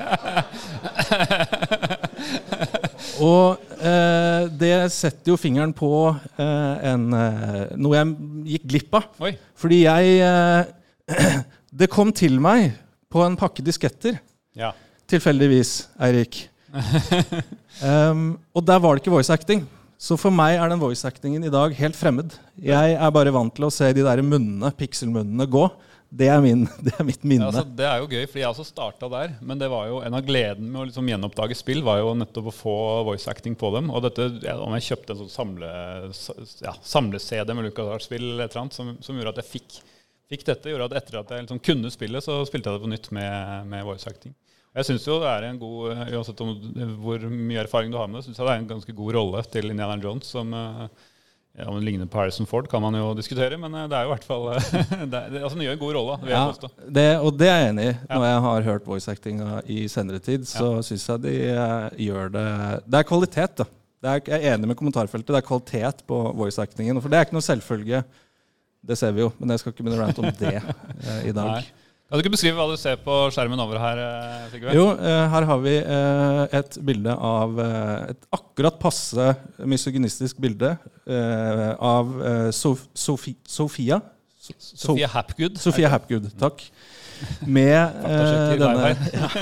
Og 3.23 3.61
eh, 3.79 4.47
det 4.59 4.73
setter 4.95 5.33
jo 5.35 5.37
fingeren 5.39 5.75
på 5.77 5.91
eh, 6.11 6.87
en, 6.91 7.05
eh, 7.15 7.61
noe 7.79 7.99
jeg 7.99 8.15
gikk 8.55 8.65
glipp 8.73 8.97
av. 8.99 9.07
Oi. 9.23 9.35
Fordi 9.61 9.83
jeg 9.85 10.17
eh, 10.25 11.43
Det 11.75 11.91
kom 11.91 12.13
til 12.15 12.39
meg 12.43 12.71
på 13.11 13.23
en 13.25 13.37
pakke 13.39 13.63
disketter, 13.67 14.21
Ja. 14.55 14.71
tilfeldigvis, 15.11 15.89
Eirik. 15.99 16.45
um, 17.83 18.37
og 18.55 18.63
der 18.67 18.79
var 18.83 18.95
det 18.95 19.03
ikke 19.03 19.15
voice 19.15 19.35
acting. 19.35 19.65
Så 19.99 20.15
for 20.21 20.35
meg 20.35 20.55
er 20.59 20.71
den 20.71 20.79
voice 20.83 21.07
actingen 21.07 21.43
i 21.47 21.51
dag 21.51 21.75
helt 21.79 21.99
fremmed. 21.99 22.35
Jeg 22.63 22.95
er 22.95 23.15
bare 23.15 23.33
vant 23.35 23.55
til 23.55 23.67
å 23.67 23.73
se 23.75 23.91
de 23.95 24.05
der 24.07 24.23
munnene, 24.23 24.71
pikselmunnene 24.79 25.47
gå. 25.51 25.65
Det 26.15 26.29
er, 26.31 26.41
min, 26.45 26.65
det 26.87 26.93
er 26.95 27.07
mitt 27.07 27.25
minne. 27.27 27.49
Ja, 27.49 27.51
altså, 27.51 27.77
det 27.79 27.87
er 27.89 28.03
jo 28.03 28.09
gøy, 28.11 28.27
fordi 28.31 28.43
jeg 28.43 28.51
også 28.53 28.67
starta 28.69 29.09
der. 29.11 29.35
Men 29.43 29.61
det 29.61 29.71
var 29.73 29.89
jo 29.91 30.01
en 30.05 30.17
av 30.19 30.27
gleden 30.27 30.69
med 30.69 30.83
å 30.83 30.85
liksom 30.89 31.09
gjenoppdage 31.11 31.57
spill 31.59 31.83
var 31.87 31.99
jo 32.03 32.13
nettopp 32.21 32.51
å 32.51 32.55
få 32.55 32.77
voice 33.09 33.31
acting 33.31 33.57
på 33.59 33.73
dem. 33.75 33.91
Og 33.91 34.05
dette, 34.05 34.29
ja, 34.45 34.55
om 34.63 34.77
jeg 34.79 34.87
kjøpte 34.91 35.15
en 35.17 35.23
sånn 35.25 35.33
samle, 35.35 35.73
ja, 36.63 36.77
samle-CD 36.95 37.57
med 37.57 37.69
LucasArts-spill 37.71 38.29
eller 38.29 38.47
et 38.47 38.55
eller 38.55 38.65
annet, 38.67 38.79
som, 38.79 38.93
som 39.05 39.19
gjorde 39.19 39.35
at 39.35 39.43
jeg 39.43 39.51
fikk, 39.57 39.81
fikk 40.31 40.47
dette, 40.53 40.71
gjorde 40.71 40.91
at 40.93 40.99
etter 41.03 41.19
at 41.23 41.35
jeg 41.35 41.47
liksom 41.47 41.63
kunne 41.71 41.93
spillet, 41.95 42.27
så 42.27 42.39
spilte 42.47 42.71
jeg 42.71 42.79
det 42.79 42.85
på 42.87 42.93
nytt 42.95 43.11
med, 43.17 43.73
med 43.73 43.89
voice 43.89 44.11
acting. 44.11 44.37
Jeg 44.75 44.89
synes 44.89 45.05
jo 45.07 45.21
det 45.23 45.31
er 45.31 45.45
en 45.47 45.59
god, 45.59 46.01
Uansett 46.17 46.41
om 46.43 46.55
hvor 47.03 47.27
mye 47.31 47.61
erfaring 47.63 47.93
du 47.93 47.99
har 47.99 48.09
med 48.11 48.21
det, 48.21 48.29
syns 48.29 48.41
jeg 48.41 48.47
det 48.47 48.55
er 48.55 48.63
en 48.63 48.71
ganske 48.73 48.95
god 49.03 49.19
rolle 49.19 49.43
til 49.51 49.75
Indiana 49.75 49.99
Jones. 50.03 50.31
som... 50.31 50.55
eh, 50.55 51.11
ja, 51.55 51.69
Om 51.71 51.77
det 51.79 51.85
ligner 51.87 52.07
på 52.11 52.19
Harrison 52.19 52.49
Ford, 52.51 52.67
kan 52.71 52.83
man 52.83 52.97
jo 52.99 53.13
diskutere, 53.15 53.55
men 53.61 53.75
eh, 53.79 53.87
det 53.91 53.95
er 53.95 54.07
jo 54.07 54.11
i 54.11 54.15
hvert 54.17 54.27
fall 54.27 54.49
eh, 54.57 54.65
det, 55.13 55.21
altså, 55.39 55.55
Den 55.55 55.63
gjør 55.69 55.77
en 55.77 55.83
god 55.85 55.95
rolle, 55.99 56.17
jeg 56.25 56.33
Ja, 56.35 56.89
det, 56.99 57.07
og 57.21 57.39
det 57.39 57.51
er 57.51 57.61
jeg 57.61 57.69
enig 57.75 57.87
i. 57.93 57.95
Når 58.11 58.27
jeg 58.27 58.41
har 58.47 58.67
hørt 58.71 58.89
voice 58.91 59.13
acting 59.13 59.45
i 59.71 59.85
senere 59.93 60.19
tid, 60.25 60.49
så 60.51 60.73
syns 60.83 61.07
jeg 61.13 61.23
de 61.23 61.37
eh, 61.53 61.87
gjør 62.09 62.35
det 62.35 62.49
Det 62.89 63.01
er 63.01 63.09
kvalitet, 63.13 63.55
da. 63.63 63.69
Det 64.05 64.11
er, 64.11 64.25
jeg 64.35 64.41
er 64.43 64.59
enig 64.59 64.69
med 64.69 64.77
kommentarfeltet. 64.77 65.31
Det 65.31 65.39
er 65.41 65.47
kvalitet 65.47 66.03
på 66.11 66.19
voice 66.37 66.61
actingen. 66.61 66.99
For 67.01 67.09
det 67.09 67.17
er 67.17 67.29
ikke 67.29 67.39
noe 67.39 67.47
selvfølge. 67.47 68.03
Det 68.85 68.99
ser 69.01 69.15
vi 69.17 69.23
jo, 69.23 69.31
men 69.39 69.55
jeg 69.55 69.63
skal 69.63 69.73
ikke 69.73 69.87
begynne 69.87 70.03
å 70.03 70.05
rante 70.05 70.21
om 70.21 70.35
det 70.43 70.59
i 71.25 71.33
dag. 71.33 71.55
Nei. 71.55 71.84
Kan 72.05 72.21
du 72.21 72.21
ikke 72.21 72.35
beskrive 72.35 72.59
hva 72.59 72.67
du 72.69 72.77
ser 72.77 72.99
på 73.01 73.15
skjermen 73.33 73.61
over 73.65 73.79
her, 73.81 74.01
Sigurd? 74.53 74.69
Sigve? 74.69 74.75
Jo, 74.77 74.85
eh, 74.93 75.23
her 75.33 75.47
har 75.49 75.63
vi 75.65 75.73
eh, 75.81 76.41
et 76.61 76.77
bilde 76.85 77.15
av 77.17 77.57
eh, 77.65 78.11
Et 78.13 78.29
akkurat 78.37 78.77
passe 78.79 79.31
misogynistisk 79.73 80.43
bilde 80.45 80.75
eh, 81.09 81.71
av 81.81 82.13
eh, 82.21 82.51
Sof 82.53 82.85
Sofi 82.93 83.35
Sofia. 83.49 84.03
So 84.37 84.53
Sofia 84.61 85.09
Hapgood. 85.15 85.57
Sofia 85.57 85.89
Hapgood, 85.97 86.29
takk. 86.39 86.61
Med 87.49 87.73
eh, 88.13 88.55
denne 88.61 88.93
ja. 89.17 89.33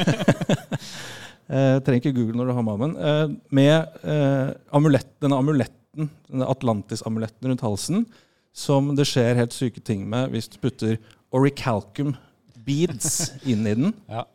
eh, 1.51 1.77
Trenger 1.83 1.99
ikke 1.99 2.15
google 2.15 2.39
når 2.39 2.53
du 2.53 2.57
har 2.63 2.69
mammen. 2.71 2.95
Eh, 2.95 3.25
med 3.59 4.03
eh, 4.07 4.53
amulett, 4.71 5.11
denne 5.19 5.43
amuletten, 5.43 6.13
denne 6.31 6.53
Atlantis-amuletten 6.55 7.51
rundt 7.51 7.67
halsen, 7.67 8.07
som 8.55 8.95
det 8.95 9.11
skjer 9.11 9.35
helt 9.43 9.57
syke 9.57 9.83
ting 9.83 10.07
med 10.07 10.31
hvis 10.31 10.47
du 10.55 10.63
putter 10.63 11.01
orichalcum 11.35 12.15
beads 12.67 13.33
inn 13.49 13.67
i 13.67 13.75
den. 13.79 13.93
Ja. 14.11 14.27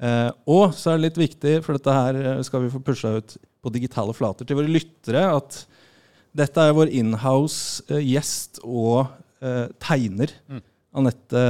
Eh, 0.00 0.30
og 0.48 0.74
så 0.76 0.92
er 0.92 0.98
det 0.98 1.08
litt 1.08 1.20
viktig, 1.20 1.54
for 1.64 1.76
dette 1.76 1.94
her 1.94 2.18
eh, 2.20 2.42
skal 2.46 2.64
vi 2.64 2.72
få 2.72 2.80
pusha 2.84 3.16
ut 3.20 3.36
på 3.60 3.72
digitale 3.74 4.14
flater 4.16 4.48
til 4.48 4.56
våre 4.56 4.72
lyttere, 4.72 5.26
at 5.36 5.64
dette 6.36 6.62
er 6.62 6.76
vår 6.76 6.92
inhouse 6.96 7.84
eh, 7.90 8.00
gjest 8.12 8.62
og 8.64 9.10
eh, 9.44 9.66
tegner. 9.82 10.32
Mm. 10.48 10.62
Anette 11.00 11.44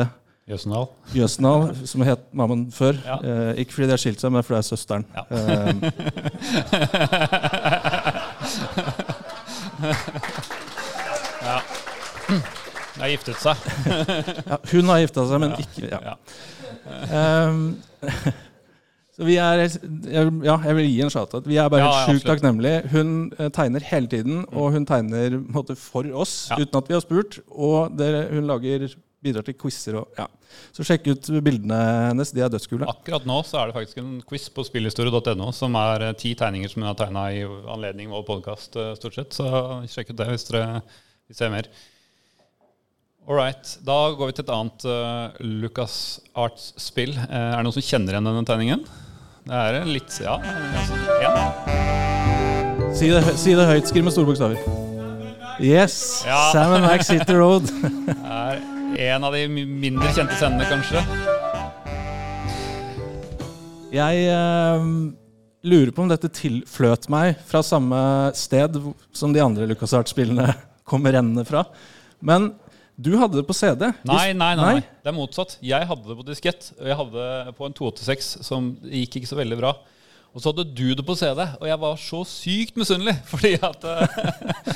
Jøsendal. 0.50 0.86
Jøsendal, 1.14 1.76
som 1.86 2.02
het 2.02 2.20
mammaen 2.34 2.72
før. 2.74 2.94
Ja. 3.06 3.16
Eh, 3.22 3.60
ikke 3.62 3.72
fordi 3.76 3.86
de 3.86 3.94
har 3.94 4.02
skilt 4.02 4.20
seg, 4.22 4.32
men 4.34 4.42
fordi 4.42 4.56
det 4.56 4.64
er 4.64 4.70
søsteren. 4.72 5.04
Ja. 5.14 5.22
Eh, 5.30 5.74
ja. 11.46 11.79
De 13.00 13.06
har 13.06 13.14
giftet 13.14 13.40
seg. 13.40 13.56
ja, 14.52 14.58
hun 14.74 14.90
har 14.92 15.00
gifta 15.00 15.24
seg, 15.30 15.40
men 15.40 15.54
ikke 15.62 15.88
ja. 15.88 16.14
Um, 17.08 17.60
så 19.16 19.26
vi 19.28 19.36
er 19.40 19.62
Ja, 19.64 20.56
jeg 20.64 20.76
vil 20.78 20.86
gi 20.90 20.98
en 21.04 21.12
shout-out. 21.12 21.48
Vi 21.48 21.56
er 21.60 21.70
bare 21.72 21.86
Ja, 21.86 21.92
helt 22.06 22.20
sjukt 22.20 22.28
takknemlige. 22.28 22.82
Hun 22.92 23.14
eh, 23.38 23.48
tegner 23.56 23.84
hele 23.88 24.10
tiden, 24.12 24.42
og 24.52 24.74
hun 24.76 24.84
tegner 24.88 25.38
måte, 25.40 25.76
for 25.80 26.04
oss 26.12 26.50
Ja. 26.52 26.60
uten 26.60 26.76
at 26.82 26.90
vi 26.92 26.96
har 26.98 27.04
spurt. 27.04 27.40
Og 27.48 27.96
det, 27.96 28.10
hun 28.34 28.48
lager 28.50 28.84
bidrar 29.20 29.44
til 29.44 29.56
quizer 29.60 29.98
og 30.00 30.20
ja. 30.20 30.26
Så 30.76 30.82
sjekk 30.84 31.08
ut 31.12 31.28
bildene 31.44 31.76
hennes. 32.10 32.32
De 32.36 32.40
er 32.44 32.52
dødskule. 32.52 32.88
Akkurat 32.88 33.24
nå 33.28 33.36
så 33.46 33.60
er 33.62 33.70
det 33.70 33.76
faktisk 33.76 34.00
en 34.02 34.16
quiz 34.28 34.48
på 34.52 34.64
spillhistorie.no 34.66 35.52
som 35.56 35.76
er 35.80 36.10
eh, 36.10 36.16
ti 36.20 36.34
tegninger 36.36 36.68
som 36.72 36.84
hun 36.84 36.90
har 36.92 37.00
tegna 37.00 37.30
i 37.32 37.44
anledning 37.48 38.12
vår 38.12 38.28
podkast, 38.28 38.76
stort 39.00 39.16
sett. 39.16 39.36
Så 39.40 39.48
sjekk 39.88 40.12
ut 40.12 40.20
det 40.20 40.28
hvis 40.34 40.48
dere 40.52 40.82
vil 41.30 41.40
se 41.40 41.48
mer. 41.52 41.68
All 43.30 43.36
right. 43.38 43.78
Da 43.86 44.10
går 44.18 44.26
vi 44.26 44.32
til 44.34 44.42
et 44.42 44.48
annet 44.50 44.84
uh, 44.90 45.36
Lucas 45.62 45.92
Arts-spill. 46.34 47.12
Uh, 47.14 47.30
er 47.30 47.60
det 47.60 47.62
noen 47.62 47.74
som 47.76 47.84
kjenner 47.86 48.16
igjen 48.16 48.26
denne 48.26 48.40
tegningen? 48.48 48.80
Det 49.46 49.54
er 49.54 49.84
litt 49.86 50.16
Ja. 50.18 50.32
Altså. 50.42 50.96
Si 52.98 53.06
det, 53.06 53.20
si 53.38 53.52
det 53.54 53.66
høyt. 53.68 53.86
Skriv 53.86 54.02
med 54.02 54.14
store 54.16 54.26
bokstaver. 54.26 54.58
Yes! 55.62 56.24
Ja. 56.26 56.40
Sam 56.50 56.74
and 56.74 56.82
Max 56.82 57.06
hit 57.14 57.22
the 57.28 57.36
road. 57.38 57.70
Det 57.70 58.16
er 59.06 59.14
en 59.14 59.26
av 59.28 59.36
de 59.38 59.44
mindre 59.46 60.10
kjente 60.16 60.34
scenene, 60.34 60.66
kanskje. 60.66 60.98
Jeg 63.94 64.24
uh, 64.34 64.88
lurer 65.70 65.92
på 65.94 66.02
om 66.02 66.10
dette 66.10 66.32
tilfløt 66.34 67.06
meg 67.14 67.38
fra 67.46 67.62
samme 67.62 68.02
sted 68.34 68.74
som 69.14 69.30
de 69.30 69.44
andre 69.44 69.70
LucasArts-spillene 69.70 70.48
kommer 70.90 71.14
rennende 71.14 71.46
fra. 71.46 71.62
Men 72.26 72.50
du 72.96 73.12
hadde 73.20 73.38
det 73.38 73.46
på 73.48 73.56
CD. 73.56 73.86
Nei, 74.08 74.32
nei, 74.36 74.50
nei, 74.58 74.74
nei. 74.80 74.82
Det 75.02 75.12
er 75.12 75.16
motsatt. 75.16 75.56
Jeg 75.64 75.86
hadde 75.88 76.08
det 76.08 76.16
på 76.18 76.26
diskett. 76.26 76.72
Og 76.80 76.90
jeg 76.90 76.98
hadde 76.98 77.28
det 77.46 77.54
på 77.56 77.68
en 77.68 77.76
286 77.78 78.30
som 78.46 78.72
gikk 78.84 79.20
ikke 79.20 79.30
så 79.30 79.38
veldig 79.40 79.58
bra. 79.60 79.74
Og 80.30 80.38
så 80.42 80.52
hadde 80.52 80.62
du 80.78 80.92
det 80.94 81.02
på 81.02 81.14
CD, 81.18 81.40
og 81.58 81.64
jeg 81.66 81.78
var 81.82 81.96
så 81.98 82.20
sykt 82.28 82.76
misunnelig. 82.78 83.16
Fordi 83.32 83.50
at, 83.58 83.86
eh, 83.90 84.18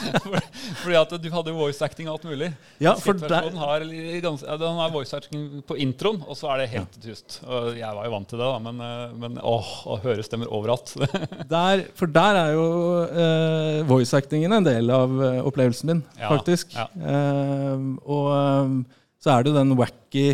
fordi 0.82 0.96
at 0.98 1.12
du 1.22 1.28
hadde 1.30 1.54
voice 1.54 1.84
acting 1.86 2.08
og 2.08 2.16
alt 2.16 2.24
mulig. 2.26 2.48
Ja, 2.82 2.94
for 2.98 3.14
der- 3.14 3.50
har, 3.54 3.84
ja, 3.86 4.56
den 4.58 4.78
har 4.80 4.90
voice 4.94 5.14
acting 5.16 5.62
på 5.68 5.76
introen, 5.78 6.18
og 6.26 6.34
så 6.38 6.50
er 6.52 6.62
det 6.64 6.68
helt 6.74 6.98
tyst. 7.04 7.38
Og 7.46 7.70
jeg 7.78 7.86
var 7.96 8.08
jo 8.08 8.14
vant 8.16 8.28
til 8.32 8.40
det, 8.42 8.48
da, 8.50 8.58
men, 8.66 8.82
eh, 8.82 9.14
men 9.22 9.38
åh, 9.42 9.70
å 9.94 9.98
høre 10.02 10.26
stemmer 10.26 10.50
overalt. 10.50 10.96
Der, 11.54 11.84
for 11.94 12.10
der 12.10 12.36
er 12.40 12.50
jo 12.56 12.66
uh, 13.06 13.84
voice-actingen 13.88 14.52
en 14.56 14.66
del 14.66 14.90
av 14.90 15.12
opplevelsen 15.46 15.90
min, 15.92 16.02
Ja, 16.18 16.32
faktisk. 16.32 16.74
ja. 16.74 16.88
Uh, 16.98 17.94
og 18.04 18.28
um, 18.34 18.76
så 19.22 19.36
er 19.36 19.44
det 19.46 19.52
jo 19.52 19.58
den 19.60 19.76
wacky 19.78 20.26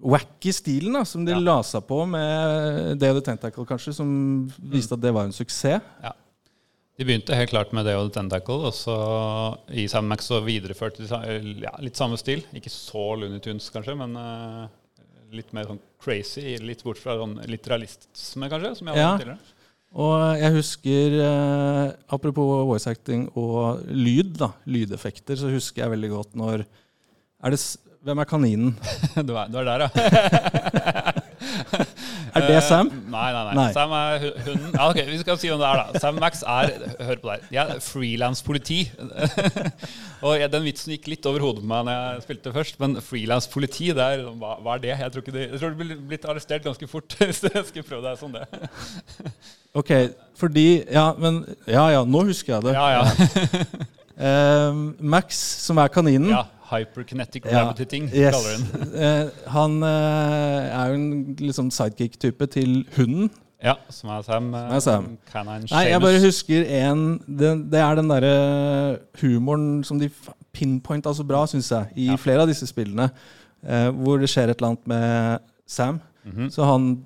Wacky 0.00 0.52
stilen 0.56 0.94
da, 0.96 1.04
som 1.04 1.24
de 1.26 1.32
Ja. 1.32 1.38
la 1.40 1.58
seg 1.62 1.84
på 1.86 2.06
med 2.08 2.98
Day 2.98 3.10
of 3.10 3.18
the 3.22 3.24
Tentacle, 3.30 3.66
kanskje, 3.68 3.92
som 3.94 4.48
viste 4.58 4.94
at 4.96 5.00
det 5.00 5.12
var 5.12 5.24
en 5.28 5.32
suksess. 5.32 5.82
Ja. 6.02 6.12
De 6.98 7.04
begynte 7.04 7.34
helt 7.36 7.50
klart 7.50 7.72
med 7.72 7.84
Day 7.84 7.94
of 7.96 8.10
The 8.10 8.20
Tentacle, 8.20 8.54
og 8.68 8.74
så 8.76 8.96
i 9.72 9.86
Sandmax 9.88 10.20
Max 10.20 10.28
så 10.28 10.40
videreførte 10.44 11.06
de 11.06 11.60
ja, 11.62 11.72
litt 11.80 11.96
samme 11.96 12.18
stil. 12.20 12.42
Ikke 12.52 12.68
så 12.72 13.16
Looney 13.16 13.40
Tunes, 13.40 13.70
kanskje, 13.72 13.96
men 13.96 14.16
uh, 14.16 14.68
litt 15.32 15.52
mer 15.56 15.64
sånn 15.68 15.80
crazy. 16.02 16.58
Litt 16.60 16.82
bort 16.84 16.98
fra 17.00 17.16
sånn 17.16 17.38
litt 17.48 17.66
realisme, 17.68 18.48
kanskje, 18.52 18.74
som 18.76 18.88
jeg 18.90 18.96
har 18.96 19.02
Ja. 19.02 19.16
tidligere. 19.18 19.38
Og 19.90 20.38
jeg 20.38 20.52
husker, 20.54 21.14
eh, 21.18 21.92
apropos 22.14 22.64
voice 22.68 22.86
acting 22.86 23.24
og 23.34 23.80
lyd, 23.90 24.36
da, 24.38 24.52
lydeffekter, 24.70 25.34
så 25.36 25.50
husker 25.50 25.82
jeg 25.82 25.90
veldig 25.90 26.10
godt 26.12 26.36
når 26.38 26.62
er 27.42 27.50
det, 27.50 27.58
Hvem 28.00 28.18
er 28.18 28.24
kaninen? 28.24 28.76
Du 29.28 29.34
er, 29.36 29.48
du 29.52 29.58
er 29.60 29.64
der, 29.68 29.80
ja. 29.84 29.88
Er 32.30 32.44
det 32.46 32.62
Sam? 32.62 32.86
Uh, 32.86 33.10
Nei, 33.10 33.32
nei, 33.34 33.40
nei. 33.48 33.54
Nei. 33.58 33.70
Sam 33.74 33.92
er 33.96 34.22
hunden. 34.46 34.68
Ja, 34.74 34.84
ok, 34.86 34.98
Vi 35.08 35.16
skal 35.18 35.38
si 35.40 35.48
hvem 35.50 35.58
det 35.60 35.66
er, 35.66 35.80
da. 35.80 36.00
Sam 36.02 36.18
Max 36.22 36.44
er 36.46 36.70
Hør 37.02 37.18
på 37.18 37.30
der. 37.32 37.46
Jeg 37.50 37.74
er 37.74 37.80
frilanspoliti. 37.82 38.78
og 40.24 40.36
jeg, 40.38 40.50
den 40.52 40.64
vitsen 40.68 40.94
gikk 40.94 41.08
litt 41.10 41.26
over 41.26 41.42
hodet 41.42 41.64
på 41.64 41.70
meg 41.72 41.88
når 41.88 41.96
jeg 41.96 42.22
spilte 42.28 42.52
først, 42.54 42.78
men 42.82 42.94
frilanspoliti, 43.04 43.90
hva, 43.96 44.52
hva 44.62 44.76
er 44.76 44.84
det? 44.84 44.94
Jeg 44.94 45.14
tror, 45.16 45.26
det, 45.26 45.46
jeg 45.48 45.58
tror 45.58 45.74
du 45.74 45.82
blir 45.82 46.04
blitt 46.12 46.28
arrestert 46.30 46.64
ganske 46.68 46.90
fort 46.92 47.18
hvis 47.18 47.42
jeg 47.48 47.66
skal 47.72 47.88
prøve 47.88 48.04
deg 48.06 48.20
som 48.20 48.36
det. 48.36 48.46
Ok, 49.80 49.90
fordi 50.38 50.68
Ja, 50.86 51.10
men 51.18 51.42
Ja 51.66 51.88
ja, 51.96 52.06
nå 52.06 52.24
husker 52.30 52.56
jeg 52.56 52.70
det. 52.70 52.78
Ja, 52.78 53.00
ja. 53.00 53.74
Uh, 54.20 54.86
Max, 55.00 55.34
som 55.66 55.82
er 55.82 55.90
kaninen 55.92 56.30
ja 56.36 56.46
Hyperkinetic 56.70 57.44
Ja, 57.50 57.64
rabbit-ting, 57.68 58.08
yes. 58.14 58.34
kaller 58.34 58.56
den. 58.56 58.92
Eh, 59.04 59.28
Han 59.50 59.82
eh, 59.82 60.68
er 60.80 60.88
jo 60.92 60.94
en 60.94 61.36
liksom 61.40 61.70
sidekick-type 61.74 62.46
til 62.52 62.84
hunden. 62.96 63.30
Ja, 63.62 63.74
som 63.92 64.08
er 64.14 64.22
Sam. 64.22 64.54
eh, 64.54 64.60
Som 64.68 64.76
er 64.76 64.80
Sam. 64.80 65.08
Canine 65.32 65.66
Nei, 65.70 65.82
jeg 65.90 66.00
bare 66.00 66.20
husker 66.22 66.64
en 66.80 67.02
Det, 67.28 67.50
det 67.72 67.80
er 67.80 67.94
den 67.98 68.08
derre 68.08 68.98
humoren 69.20 69.82
som 69.84 69.98
de 70.00 70.08
pinpointa 70.56 71.12
så 71.14 71.26
bra, 71.26 71.44
syns 71.46 71.68
jeg, 71.70 71.86
i 71.96 72.06
Ja. 72.10 72.16
flere 72.16 72.42
av 72.42 72.48
disse 72.48 72.66
spillene. 72.66 73.10
Hvor 73.62 74.18
det 74.18 74.30
skjer 74.32 74.48
et 74.50 74.56
eller 74.62 74.70
annet 74.72 74.86
med 74.88 75.40
Sam. 75.68 76.00
Mhm. 76.24 76.48
Så 76.50 76.64
han 76.64 77.04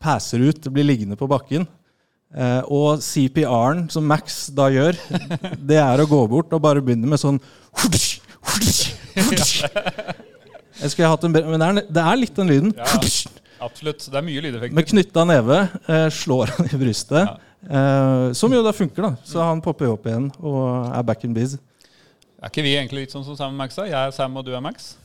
passer 0.00 0.40
ut, 0.48 0.64
blir 0.72 0.84
liggende 0.88 1.16
på 1.20 1.28
bakken. 1.28 1.66
Uh, 2.32 2.62
og 2.72 3.02
CPR-en 3.04 3.90
som 3.92 4.06
Max 4.08 4.46
da 4.56 4.70
gjør, 4.72 4.96
det 5.68 5.76
er 5.76 6.00
å 6.00 6.06
gå 6.08 6.22
bort 6.32 6.50
og 6.56 6.62
bare 6.64 6.80
begynne 6.80 7.06
med 7.06 7.20
sånn 7.20 7.36
Jeg 10.82 10.90
skulle 10.90 11.10
hatt 11.12 11.24
en 11.26 11.34
bedre 11.34 11.52
Men 11.52 11.60
det 11.62 11.68
er, 11.68 11.88
det 11.94 12.04
er 12.10 12.18
litt 12.18 12.36
den 12.38 12.50
lyden. 12.50 12.74
Ja, 12.78 12.84
Absolutt. 13.62 14.02
Det 14.10 14.18
er 14.18 14.24
mye 14.26 14.42
lydeffekter. 14.42 14.74
Med 14.74 14.88
knytta 14.90 15.24
neve 15.28 15.58
eh, 15.86 16.08
slår 16.10 16.50
han 16.56 16.70
i 16.72 16.80
brystet. 16.80 17.28
Ja. 17.28 17.36
Eh, 17.62 18.32
som 18.34 18.50
jo 18.54 18.62
da 18.66 18.72
funker, 18.74 19.04
da. 19.06 19.12
Så 19.28 19.42
han 19.44 19.62
popper 19.62 19.86
jo 19.86 19.92
opp 19.94 20.08
igjen 20.10 20.32
og 20.40 20.90
er 20.90 21.04
back 21.06 21.22
in 21.28 21.36
biz. 21.36 21.54
Er 22.42 22.50
ikke 22.50 22.64
vi 22.66 22.74
egentlig 22.74 23.04
litt 23.04 23.14
sånn 23.14 23.22
som 23.22 23.38
Sam 23.38 23.54
og 23.54 23.60
Max? 23.60 23.78
Jeg 23.78 23.94
er 23.94 24.10
Sam, 24.16 24.34
og 24.40 24.48
du 24.48 24.50
er 24.56 24.64
Max? 24.64 24.96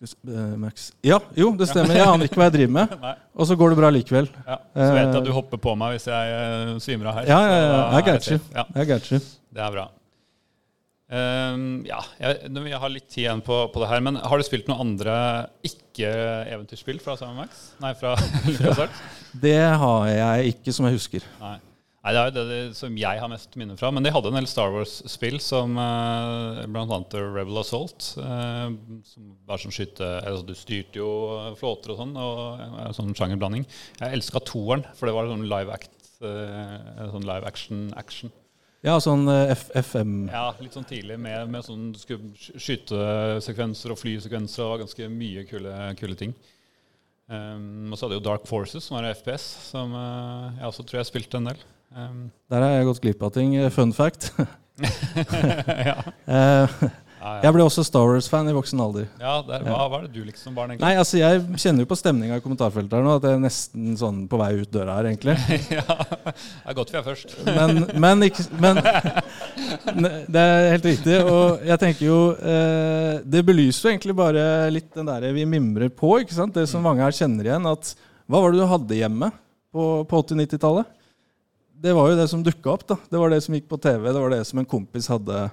Eh, 0.00 0.56
Max. 0.60 0.90
Ja, 1.04 1.20
jo, 1.36 1.50
det 1.56 1.68
stemmer. 1.70 1.96
Jeg 1.96 2.08
aner 2.08 2.28
ikke 2.28 2.40
hva 2.40 2.48
jeg 2.50 2.56
driver 2.58 2.74
med. 2.74 2.96
Og 3.36 3.48
så 3.48 3.56
går 3.56 3.72
det 3.72 3.78
bra 3.78 3.88
likevel. 3.92 4.28
Ja, 4.44 4.58
så 4.76 4.88
vet 4.92 4.98
jeg 5.00 5.08
Eh, 5.08 5.20
at 5.20 5.28
du 5.28 5.32
hopper 5.32 5.60
på 5.60 5.72
meg 5.76 5.96
hvis 5.96 6.08
jeg 6.08 6.34
eh, 6.36 6.72
svimer 6.84 7.12
av 7.12 7.20
her. 7.20 7.30
Ja, 7.30 7.38
ja, 7.44 7.54
ja. 7.62 8.00
Jeg, 8.00 8.18
er 8.18 9.14
you. 9.14 9.20
det 9.56 9.64
er 9.64 9.72
bra. 9.72 9.86
Ehm, 11.06 11.84
ja, 11.86 12.00
jeg, 12.18 12.50
jeg 12.50 12.80
har 12.82 12.90
litt 12.90 13.06
tid 13.06 13.22
igjen 13.26 13.42
på, 13.46 13.60
på 13.70 13.82
det 13.82 13.90
her, 13.92 14.02
men 14.02 14.18
har 14.18 14.40
du 14.40 14.46
spilt 14.46 14.66
noen 14.70 14.88
andre 14.88 15.14
ikke-eventyrspill 15.66 16.98
fra 17.02 17.14
Sam 17.20 17.38
Max? 17.38 17.70
Nei, 17.82 17.92
fra 17.98 18.16
LucasArts? 18.48 19.04
Det 19.38 19.60
har 19.82 20.10
jeg 20.10 20.56
ikke, 20.56 20.74
som 20.74 20.88
jeg 20.88 20.98
husker. 20.98 21.28
Nei. 21.42 21.56
Nei, 22.06 22.12
det 22.14 22.20
er 22.20 22.28
jo 22.28 22.34
det, 22.36 22.42
det 22.46 22.58
som 22.78 22.98
jeg 23.00 23.18
har 23.18 23.30
mest 23.32 23.56
minner 23.58 23.78
fra. 23.78 23.88
Men 23.90 24.04
de 24.06 24.12
hadde 24.14 24.30
en 24.30 24.36
del 24.38 24.46
Star 24.46 24.70
Wars-spill, 24.70 25.40
som 25.42 25.72
uh, 25.74 26.60
bl.a. 26.70 26.98
Rebel 27.34 27.58
Assault. 27.58 28.12
eh, 28.22 28.68
som 29.10 29.32
var 29.48 29.58
sånn 29.58 29.74
skyte... 29.74 30.06
Altså, 30.20 30.46
du 30.46 30.54
styrte 30.54 31.00
jo 31.00 31.08
flåter 31.58 31.96
og 31.96 31.98
sånn, 31.98 32.14
og 32.14 32.94
sånn 32.94 33.10
sjangerblanding. 33.18 33.66
Jeg 33.98 34.20
elska 34.20 34.42
toeren, 34.46 34.86
for 34.94 35.10
det 35.10 35.16
var 35.18 35.32
sånn 35.32 35.48
live 35.50 35.74
act. 35.74 35.90
eh, 36.22 37.02
sånn 37.10 37.26
live 37.26 37.50
action-action. 37.50 38.30
Ja, 38.84 38.98
sånn 39.02 39.24
eh, 39.32 39.54
FM 39.80 40.28
Ja, 40.28 40.50
litt 40.60 40.74
sånn 40.76 40.86
tidlig 40.86 41.16
med, 41.18 41.48
med 41.50 41.64
sånn 41.66 41.88
skytesekvenser 41.96 43.94
og 43.94 44.00
flysekvenser. 44.00 44.66
Og 44.66 44.84
ganske 44.84 45.08
mye 45.12 45.46
kule, 45.48 45.72
kule 46.00 46.18
ting. 46.18 46.34
Um, 47.26 47.88
og 47.90 47.98
så 47.98 48.06
hadde 48.06 48.20
jo 48.20 48.26
Dark 48.28 48.44
Forces, 48.46 48.84
som 48.86 49.00
var 49.00 49.08
FPS, 49.10 49.46
som 49.72 49.96
uh, 49.96 50.52
jeg 50.60 50.68
også 50.68 50.84
tror 50.86 51.00
jeg 51.00 51.08
spilte 51.08 51.40
en 51.40 51.48
del. 51.50 51.64
Um, 51.96 52.20
Der 52.52 52.62
har 52.62 52.76
jeg 52.76 52.86
gått 52.90 53.02
glipp 53.02 53.24
av 53.26 53.32
ting. 53.34 53.56
Fun 53.74 53.94
fact. 53.96 54.30
ja. 55.88 55.98
Ja. 56.28 56.92
jeg 57.16 57.54
ble 57.56 57.64
også 57.64 57.82
Star 57.86 58.04
Wars-fan 58.06 58.48
i 58.50 58.54
voksen 58.54 58.80
alder. 58.82 59.06
ja 59.20 59.38
der, 59.46 59.62
hva 59.64 59.86
var 59.90 60.04
det 60.04 60.12
du 60.14 60.20
likte 60.26 60.40
som 60.42 60.54
barn, 60.56 60.72
egentlig? 60.72 60.84
Nei, 60.84 60.98
altså 61.00 61.18
Jeg 61.18 61.42
kjenner 61.62 61.86
jo 61.86 61.90
på 61.90 61.98
stemninga 61.98 62.38
i 62.38 62.44
kommentarfeltet 62.44 62.92
her 62.98 63.06
nå 63.06 63.14
at 63.16 63.26
jeg 63.26 63.38
er 63.38 63.42
nesten 63.42 63.96
sånn 63.98 64.18
på 64.30 64.40
vei 64.40 64.50
ut 64.60 64.72
døra 64.72 64.98
her, 64.98 65.08
egentlig. 65.10 65.36
ja, 65.78 65.84
det 65.86 66.34
er 66.36 66.76
godt 66.76 66.92
vi 66.92 67.00
er 67.00 67.06
først. 67.06 67.34
Men, 67.46 67.86
men, 67.96 68.26
ikke, 68.28 68.46
men 68.62 68.82
Det 70.34 70.42
er 70.42 70.70
helt 70.74 70.88
riktig. 70.90 71.16
Og 71.24 71.64
jeg 71.66 71.80
tenker 71.82 72.06
jo 72.06 72.18
eh, 72.36 73.22
Det 73.24 73.42
belyser 73.46 73.88
jo 73.88 73.92
egentlig 73.94 74.16
bare 74.18 74.44
litt 74.72 74.88
den 74.96 75.08
der 75.08 75.28
vi 75.36 75.46
mimrer 75.48 75.90
på. 75.92 76.18
ikke 76.22 76.36
sant? 76.36 76.54
Det 76.56 76.66
som 76.70 76.84
mange 76.84 77.04
her 77.04 77.14
kjenner 77.16 77.48
igjen. 77.48 77.68
at 77.70 77.94
Hva 78.26 78.42
var 78.42 78.52
det 78.52 78.62
du 78.62 78.68
hadde 78.70 79.00
hjemme 79.00 79.30
på, 79.74 80.04
på 80.08 80.22
80-90-tallet? 80.24 80.92
Det 81.76 81.92
var 81.92 82.10
jo 82.10 82.18
det 82.18 82.28
som 82.32 82.42
dukka 82.44 82.72
opp. 82.72 82.86
da. 82.88 82.96
Det 83.10 83.20
var 83.20 83.32
det 83.32 83.42
som 83.44 83.56
gikk 83.56 83.68
på 83.70 83.80
TV. 83.80 84.08
Det 84.08 84.20
var 84.20 84.32
det 84.32 84.44
som 84.48 84.60
en 84.60 84.68
kompis 84.68 85.08
hadde 85.12 85.46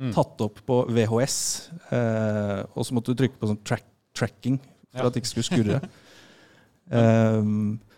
Mm. 0.00 0.14
tatt 0.16 0.40
opp 0.40 0.62
på 0.64 0.76
VHS. 0.88 1.38
Eh, 1.92 2.60
og 2.72 2.86
så 2.88 2.94
måtte 2.96 3.12
du 3.12 3.18
trykke 3.20 3.36
på 3.36 3.50
sånn 3.50 3.58
track, 3.68 3.84
tracking 4.16 4.56
for 4.90 5.02
Ja. 5.02 5.06
at 5.06 5.12
det 5.14 5.20
ikke 5.22 5.32
skulle 5.34 5.48
skurre. 5.50 5.80
Um, 6.90 7.78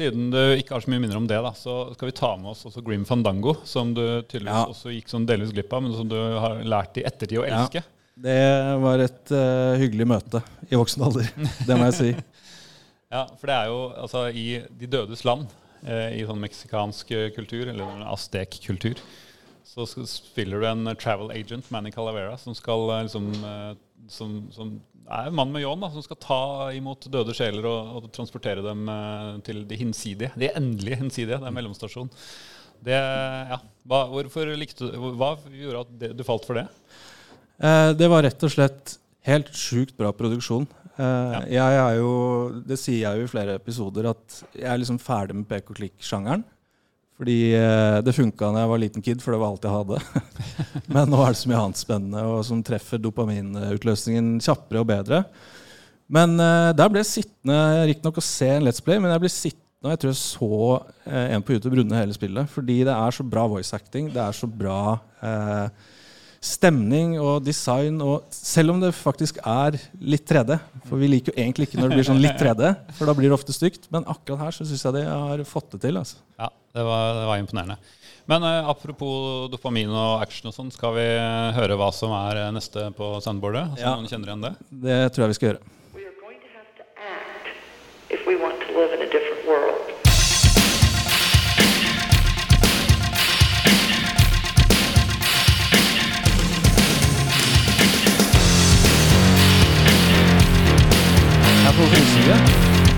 Siden 0.00 0.30
du 0.32 0.38
ikke 0.56 0.72
har 0.76 0.80
så 0.84 0.88
mye 0.92 1.02
minner 1.02 1.18
om 1.18 1.26
det, 1.28 1.36
da, 1.44 1.50
så 1.58 1.90
skal 1.96 2.08
vi 2.08 2.14
ta 2.16 2.30
med 2.40 2.52
oss 2.54 2.62
også 2.68 2.80
Grim 2.86 3.02
Fandango, 3.04 3.56
som 3.68 3.90
du 3.94 4.00
tydeligvis 4.22 4.54
Ja. 4.54 4.66
også 4.70 4.92
gikk 4.94 5.10
sånn 5.12 5.26
delvis 5.28 5.50
glipp 5.52 5.72
av, 5.76 5.82
men 5.84 5.92
som 5.96 6.08
du 6.08 6.16
har 6.16 6.60
lært 6.64 6.96
i 6.96 7.04
ettertid 7.04 7.38
å 7.42 7.46
Ja. 7.48 7.58
elske. 7.64 7.82
det 8.20 8.80
var 8.80 8.98
et 9.00 9.30
uh, 9.32 9.76
hyggelig 9.80 10.06
møte 10.06 10.42
i 10.70 10.76
voksen 10.76 11.02
alder. 11.04 11.28
Det 11.66 11.76
må 11.76 11.90
jeg 11.90 11.94
si. 11.98 12.10
Ja, 13.10 13.26
for 13.36 13.46
det 13.50 13.56
er 13.56 13.66
jo 13.66 13.78
altså 13.98 14.24
i 14.32 14.62
De 14.78 14.86
dødes 14.86 15.24
land, 15.24 15.48
eh, 15.84 16.20
i 16.20 16.24
sånn 16.24 16.38
meksikansk 16.40 17.10
kultur, 17.34 17.66
eller 17.68 17.82
en 17.96 18.02
aztek-kultur, 18.06 18.94
så 19.70 19.86
spiller 20.10 20.62
du 20.62 20.66
en 20.66 20.90
eh, 20.90 20.96
travel 20.98 21.30
agent, 21.34 21.68
Manny 21.70 21.92
Calavera, 21.94 22.36
som 22.40 22.56
skal 22.58 22.88
eh, 22.90 23.02
liksom 23.06 23.28
eh, 23.38 23.74
som, 24.10 24.38
som 24.54 24.72
er 25.10 25.28
en 25.28 25.36
mann 25.38 25.52
med 25.54 25.62
ljåen, 25.62 25.84
som 25.92 26.02
skal 26.02 26.18
ta 26.22 26.40
imot 26.74 27.06
døde 27.12 27.34
sjeler 27.36 27.66
og, 27.70 27.92
og 27.98 28.08
transportere 28.14 28.64
dem 28.64 28.88
til 29.46 29.64
de 29.68 29.78
hinsidige. 29.78 30.30
De 30.38 30.48
endelige 30.54 30.98
hinsidige. 31.02 31.38
Det 31.38 31.48
er 31.48 31.54
mellomstasjon. 31.54 32.10
Det, 32.80 32.96
ja. 32.96 33.58
hva, 33.90 34.04
hvorfor 34.08 34.50
likte 34.56 34.88
du, 34.88 35.08
hva 35.20 35.34
gjorde 35.52 35.82
at 35.84 35.90
det, 36.00 36.10
du 36.16 36.24
falt 36.26 36.46
for 36.48 36.56
det? 36.56 36.66
Eh, 37.60 37.90
det 37.98 38.08
var 38.10 38.24
rett 38.24 38.46
og 38.46 38.52
slett 38.54 38.94
helt 39.28 39.50
sjukt 39.56 39.96
bra 39.98 40.14
produksjon. 40.16 40.64
Eh, 40.96 41.34
Jeg 41.52 41.80
er 41.82 41.98
jo, 41.98 42.14
det 42.64 42.78
sier 42.80 43.02
jeg 43.04 43.20
jo 43.20 43.28
i 43.28 43.32
flere 43.34 43.58
episoder, 43.60 44.08
at 44.14 44.40
jeg 44.56 44.70
er 44.70 44.80
liksom 44.80 45.00
ferdig 45.02 45.36
med 45.42 45.48
pek 45.50 45.68
og 45.68 45.80
klikk-sjangeren. 45.82 46.46
Fordi 47.20 47.38
eh, 47.52 48.00
det 48.00 48.16
funka 48.16 48.48
da 48.48 48.64
jeg 48.64 48.72
var 48.72 48.80
liten 48.80 49.04
kid, 49.04 49.20
for 49.20 49.36
det 49.36 49.40
var 49.42 49.52
alt 49.52 49.66
jeg 49.68 49.74
hadde. 49.74 49.98
Men 50.94 51.10
nå 51.12 51.20
er 51.20 51.34
det 51.34 51.40
så 51.42 51.50
mye 51.50 51.62
annet 51.66 51.80
spennende 51.80 52.22
og 52.24 52.38
som 52.48 52.62
treffer 52.64 53.02
dopaminutløsningen 53.04 54.38
kjappere 54.40 54.80
og 54.80 54.88
bedre. 54.88 55.24
Men 56.10 56.38
eh, 56.40 56.70
der 56.78 56.88
ble 56.88 57.04
jeg 57.04 57.12
sittende 57.12 57.58
riktignok 57.90 58.22
å 58.22 58.24
se 58.24 58.48
en 58.56 58.64
Let's 58.64 58.80
Play, 58.84 58.98
men 58.98 59.12
jeg 59.12 59.22
ble 59.22 59.32
sittende 59.32 59.68
og 59.80 59.94
jeg 59.94 60.00
tror 60.00 60.10
jeg 60.10 60.20
så 60.20 60.56
eh, 61.08 61.30
en 61.32 61.44
på 61.44 61.54
YouTube 61.54 61.78
runde 61.78 61.96
hele 61.96 62.12
spillet. 62.12 62.50
Fordi 62.52 62.82
det 62.84 62.92
er 62.92 63.16
så 63.16 63.24
bra 63.24 63.46
voice 63.48 63.72
acting, 63.76 64.10
det 64.12 64.20
er 64.20 64.36
så 64.36 64.48
bra 64.48 64.80
eh, 65.24 65.86
stemning 66.40 67.18
og 67.20 67.42
design 67.44 67.98
og 68.00 68.24
Selv 68.32 68.72
om 68.72 68.80
det 68.80 68.94
faktisk 68.96 69.38
er 69.44 69.76
litt 70.00 70.24
3D, 70.28 70.56
for 70.88 70.96
vi 71.00 71.08
liker 71.12 71.34
jo 71.34 71.38
egentlig 71.42 71.68
ikke 71.68 71.80
når 71.82 71.92
det 71.92 71.98
blir 72.00 72.08
sånn 72.08 72.22
litt 72.22 72.40
3D, 72.40 72.70
for 72.96 73.10
da 73.10 73.14
blir 73.18 73.28
det 73.28 73.36
ofte 73.36 73.52
stygt, 73.52 73.90
men 73.92 74.06
akkurat 74.08 74.46
her 74.46 74.56
så 74.56 74.64
syns 74.64 74.84
jeg 74.86 74.96
de 74.96 75.02
har 75.06 75.42
fått 75.44 75.74
det 75.76 75.82
til. 75.84 75.98
altså. 76.00 76.16
Ja, 76.40 76.48
det 76.74 76.84
var, 76.88 77.10
det 77.20 77.26
var 77.28 77.42
imponerende. 77.42 77.76
Men 78.30 78.44
eh, 78.46 78.68
apropos 78.70 79.48
dopamin 79.52 79.90
og 79.90 80.22
action 80.22 80.48
og 80.48 80.54
sånn, 80.56 80.70
skal 80.72 80.94
vi 80.96 81.04
høre 81.56 81.76
hva 81.80 81.90
som 81.92 82.12
er 82.14 82.44
eh, 82.46 82.50
neste 82.56 82.88
på 82.96 83.12
soundboardet? 83.24 83.76
Så 83.76 83.84
Ja. 83.84 83.94
noen 83.98 84.08
kjenner 84.08 84.32
igjen 84.32 84.44
det? 84.48 84.54
Det 84.70 84.98
tror 85.12 85.26
jeg 85.26 85.34
vi 85.34 85.38
skal 85.40 85.48
gjøre. 85.52 85.62
We 88.26 88.36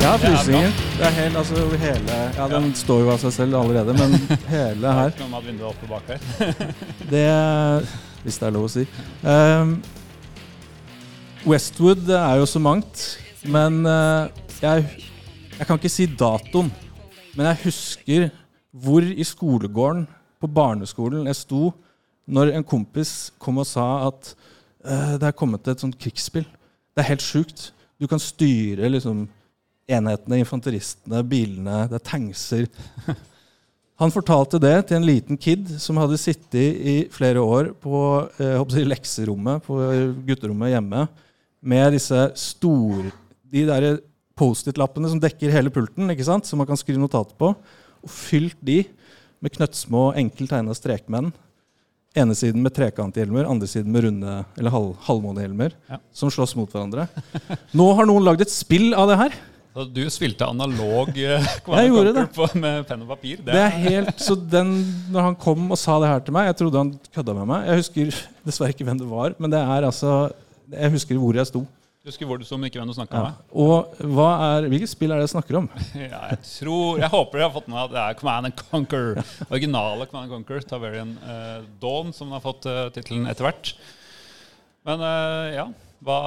Ja, 0.02 0.16
frysninger. 0.18 0.66
er. 0.66 0.70
Det 0.98 1.04
er 1.06 1.10
helt, 1.10 1.36
altså 1.36 1.76
hele 1.78 2.14
Ja, 2.36 2.46
den 2.50 2.72
står 2.74 3.04
jo 3.04 3.10
av 3.12 3.20
seg 3.22 3.32
selv 3.36 3.54
allerede, 3.54 3.92
men 3.94 4.16
hele 4.50 4.94
her 4.96 5.10
Ikke 5.12 5.22
noe 5.22 5.30
med 5.30 5.38
at 5.38 5.44
vinduet 5.46 5.68
oppe 5.68 5.90
bak 5.90 6.08
her. 6.10 6.62
Det 7.12 7.26
Hvis 8.24 8.38
det 8.40 8.48
er 8.48 8.54
lov 8.56 8.66
å 8.66 8.70
si. 8.72 8.82
Um, 9.22 9.76
Westwood 11.46 12.10
er 12.16 12.40
jo 12.40 12.48
så 12.50 12.58
mangt, 12.62 13.02
men 13.46 13.76
uh, 13.86 14.26
jeg, 14.58 14.88
jeg 15.60 15.68
kan 15.68 15.78
ikke 15.78 15.90
si 15.94 16.06
datoen. 16.06 16.72
Men 17.36 17.52
jeg 17.52 17.60
husker 17.68 18.26
hvor 18.72 19.06
i 19.06 19.26
skolegården 19.26 20.08
på 20.42 20.50
barneskolen 20.50 21.30
jeg 21.30 21.38
sto 21.44 21.68
når 22.26 22.56
en 22.56 22.66
kompis 22.66 23.30
kom 23.38 23.62
og 23.62 23.68
sa 23.70 23.86
at 24.08 24.32
uh, 24.82 25.14
det 25.14 25.30
er 25.30 25.38
kommet 25.38 25.70
et 25.70 25.86
sånt 25.86 25.98
krigsspill. 25.98 26.48
Det 26.90 27.04
er 27.04 27.12
helt 27.12 27.22
sjukt. 27.22 27.68
Du 28.02 28.08
kan 28.10 28.22
styre 28.22 28.90
liksom 28.90 29.28
enhetene, 29.90 30.40
infanteristene, 30.42 31.22
bilene, 31.26 31.84
det 31.90 31.98
er 31.98 32.06
tankser. 32.06 32.68
Han 34.02 34.12
fortalte 34.14 34.58
det 34.62 34.74
til 34.88 34.98
en 34.98 35.06
liten 35.06 35.38
kid 35.38 35.68
som 35.82 35.98
hadde 36.00 36.18
sittet 36.20 36.78
i 36.78 36.96
flere 37.12 37.42
år 37.42 37.70
på 37.82 37.98
eh, 38.40 38.58
jeg 38.58 38.88
lekserommet 38.88 39.62
på 39.66 39.78
gutterommet 40.26 40.72
hjemme 40.74 41.06
med 41.62 41.94
disse 41.94 42.24
store 42.38 43.12
de 43.52 43.66
der 43.68 44.00
Post-It-lappene 44.38 45.10
som 45.12 45.20
dekker 45.20 45.52
hele 45.52 45.70
pulten, 45.70 46.08
ikke 46.10 46.26
sant? 46.26 46.48
som 46.48 46.58
man 46.58 46.66
kan 46.66 46.78
skrive 46.80 47.00
notater 47.00 47.36
på, 47.38 47.52
og 47.52 48.10
fylt 48.10 48.56
de 48.64 48.80
med 49.42 49.52
knøttsmå, 49.54 50.12
enkelt 50.18 50.50
tegna 50.54 50.74
strekmenn. 50.76 51.30
Ene 52.16 52.34
siden 52.36 52.60
med 52.64 52.74
trekanthjelmer, 52.76 53.46
andre 53.48 53.68
siden 53.68 53.92
med 53.92 54.04
runde 54.06 54.32
eller 54.60 54.72
halv, 54.74 54.90
halvmånehjelmer. 55.06 55.76
Ja. 55.88 56.00
Som 56.16 56.32
slåss 56.32 56.52
mot 56.58 56.72
hverandre. 56.72 57.06
Nå 57.76 57.86
har 57.96 58.08
noen 58.08 58.24
lagd 58.26 58.44
et 58.44 58.52
spill 58.52 58.92
av 58.96 59.08
det 59.08 59.20
her. 59.20 59.38
Så 59.72 59.84
du 59.88 60.02
spilte 60.12 60.44
analog 60.44 61.14
eh, 61.16 61.40
Jeg 61.40 61.60
på, 62.36 62.46
med 62.60 62.82
penn 62.88 63.04
og 63.06 63.12
papir? 63.14 63.38
Det 63.44 63.56
er 63.56 63.70
helt, 63.86 64.18
så 64.20 64.36
den, 64.36 64.74
når 65.12 65.30
han 65.30 65.36
kom 65.40 65.70
og 65.72 65.78
sa 65.80 65.94
det 66.02 66.10
her 66.10 66.24
til 66.26 66.34
meg 66.36 66.50
Jeg 66.50 66.58
trodde 66.60 66.82
han 66.82 66.90
kødda 67.14 67.34
med 67.38 67.48
meg. 67.48 67.68
Jeg 67.70 67.80
husker 67.80 68.18
dessverre 68.48 68.74
ikke 68.74 68.84
hvem 68.88 69.00
det 69.00 69.08
var, 69.08 69.36
men 69.40 69.54
det 69.54 69.62
er 69.62 69.86
altså 69.88 70.16
Jeg 70.74 70.92
husker 70.92 71.20
hvor 71.22 71.38
jeg 71.40 71.48
sto. 71.48 71.62
Du 72.02 72.10
husker 72.10 72.28
hvor 72.28 72.36
du 72.36 72.44
sto, 72.44 72.58
men 72.58 72.68
ikke 72.68 72.80
hvem 72.82 72.90
du 72.90 72.96
snakka 72.98 73.16
Ja. 73.16 73.30
med? 73.30 73.54
Og 73.62 74.26
er, 74.26 74.66
hvilket 74.68 74.90
spill 74.90 75.14
er 75.14 75.22
det 75.22 75.28
jeg 75.28 75.32
snakker 75.36 75.58
om? 75.62 75.70
Ja, 76.02 76.20
jeg 76.34 76.40
tror, 76.48 76.98
jeg 77.00 77.12
håper 77.14 77.38
dere 77.38 77.46
har 77.46 77.54
fått 77.54 77.70
med 77.72 77.80
at 77.84 77.94
det 77.94 78.02
er 78.02 78.18
Command 78.18 78.50
and 78.50 78.58
Conquer. 78.58 79.22
Originale 79.54 80.08
Command 80.10 80.26
and 80.26 80.34
Conquer, 80.34 80.66
Taverian 80.68 81.14
uh, 81.22 81.62
Dawn, 81.80 82.12
som 82.12 82.34
har 82.36 82.44
fått 82.44 82.68
uh, 82.68 82.90
tittelen 82.92 83.30
etter 83.30 83.46
hvert. 83.48 83.72
Men 84.84 85.06
uh, 85.06 85.48
ja 85.54 85.66
hva, 86.02 86.18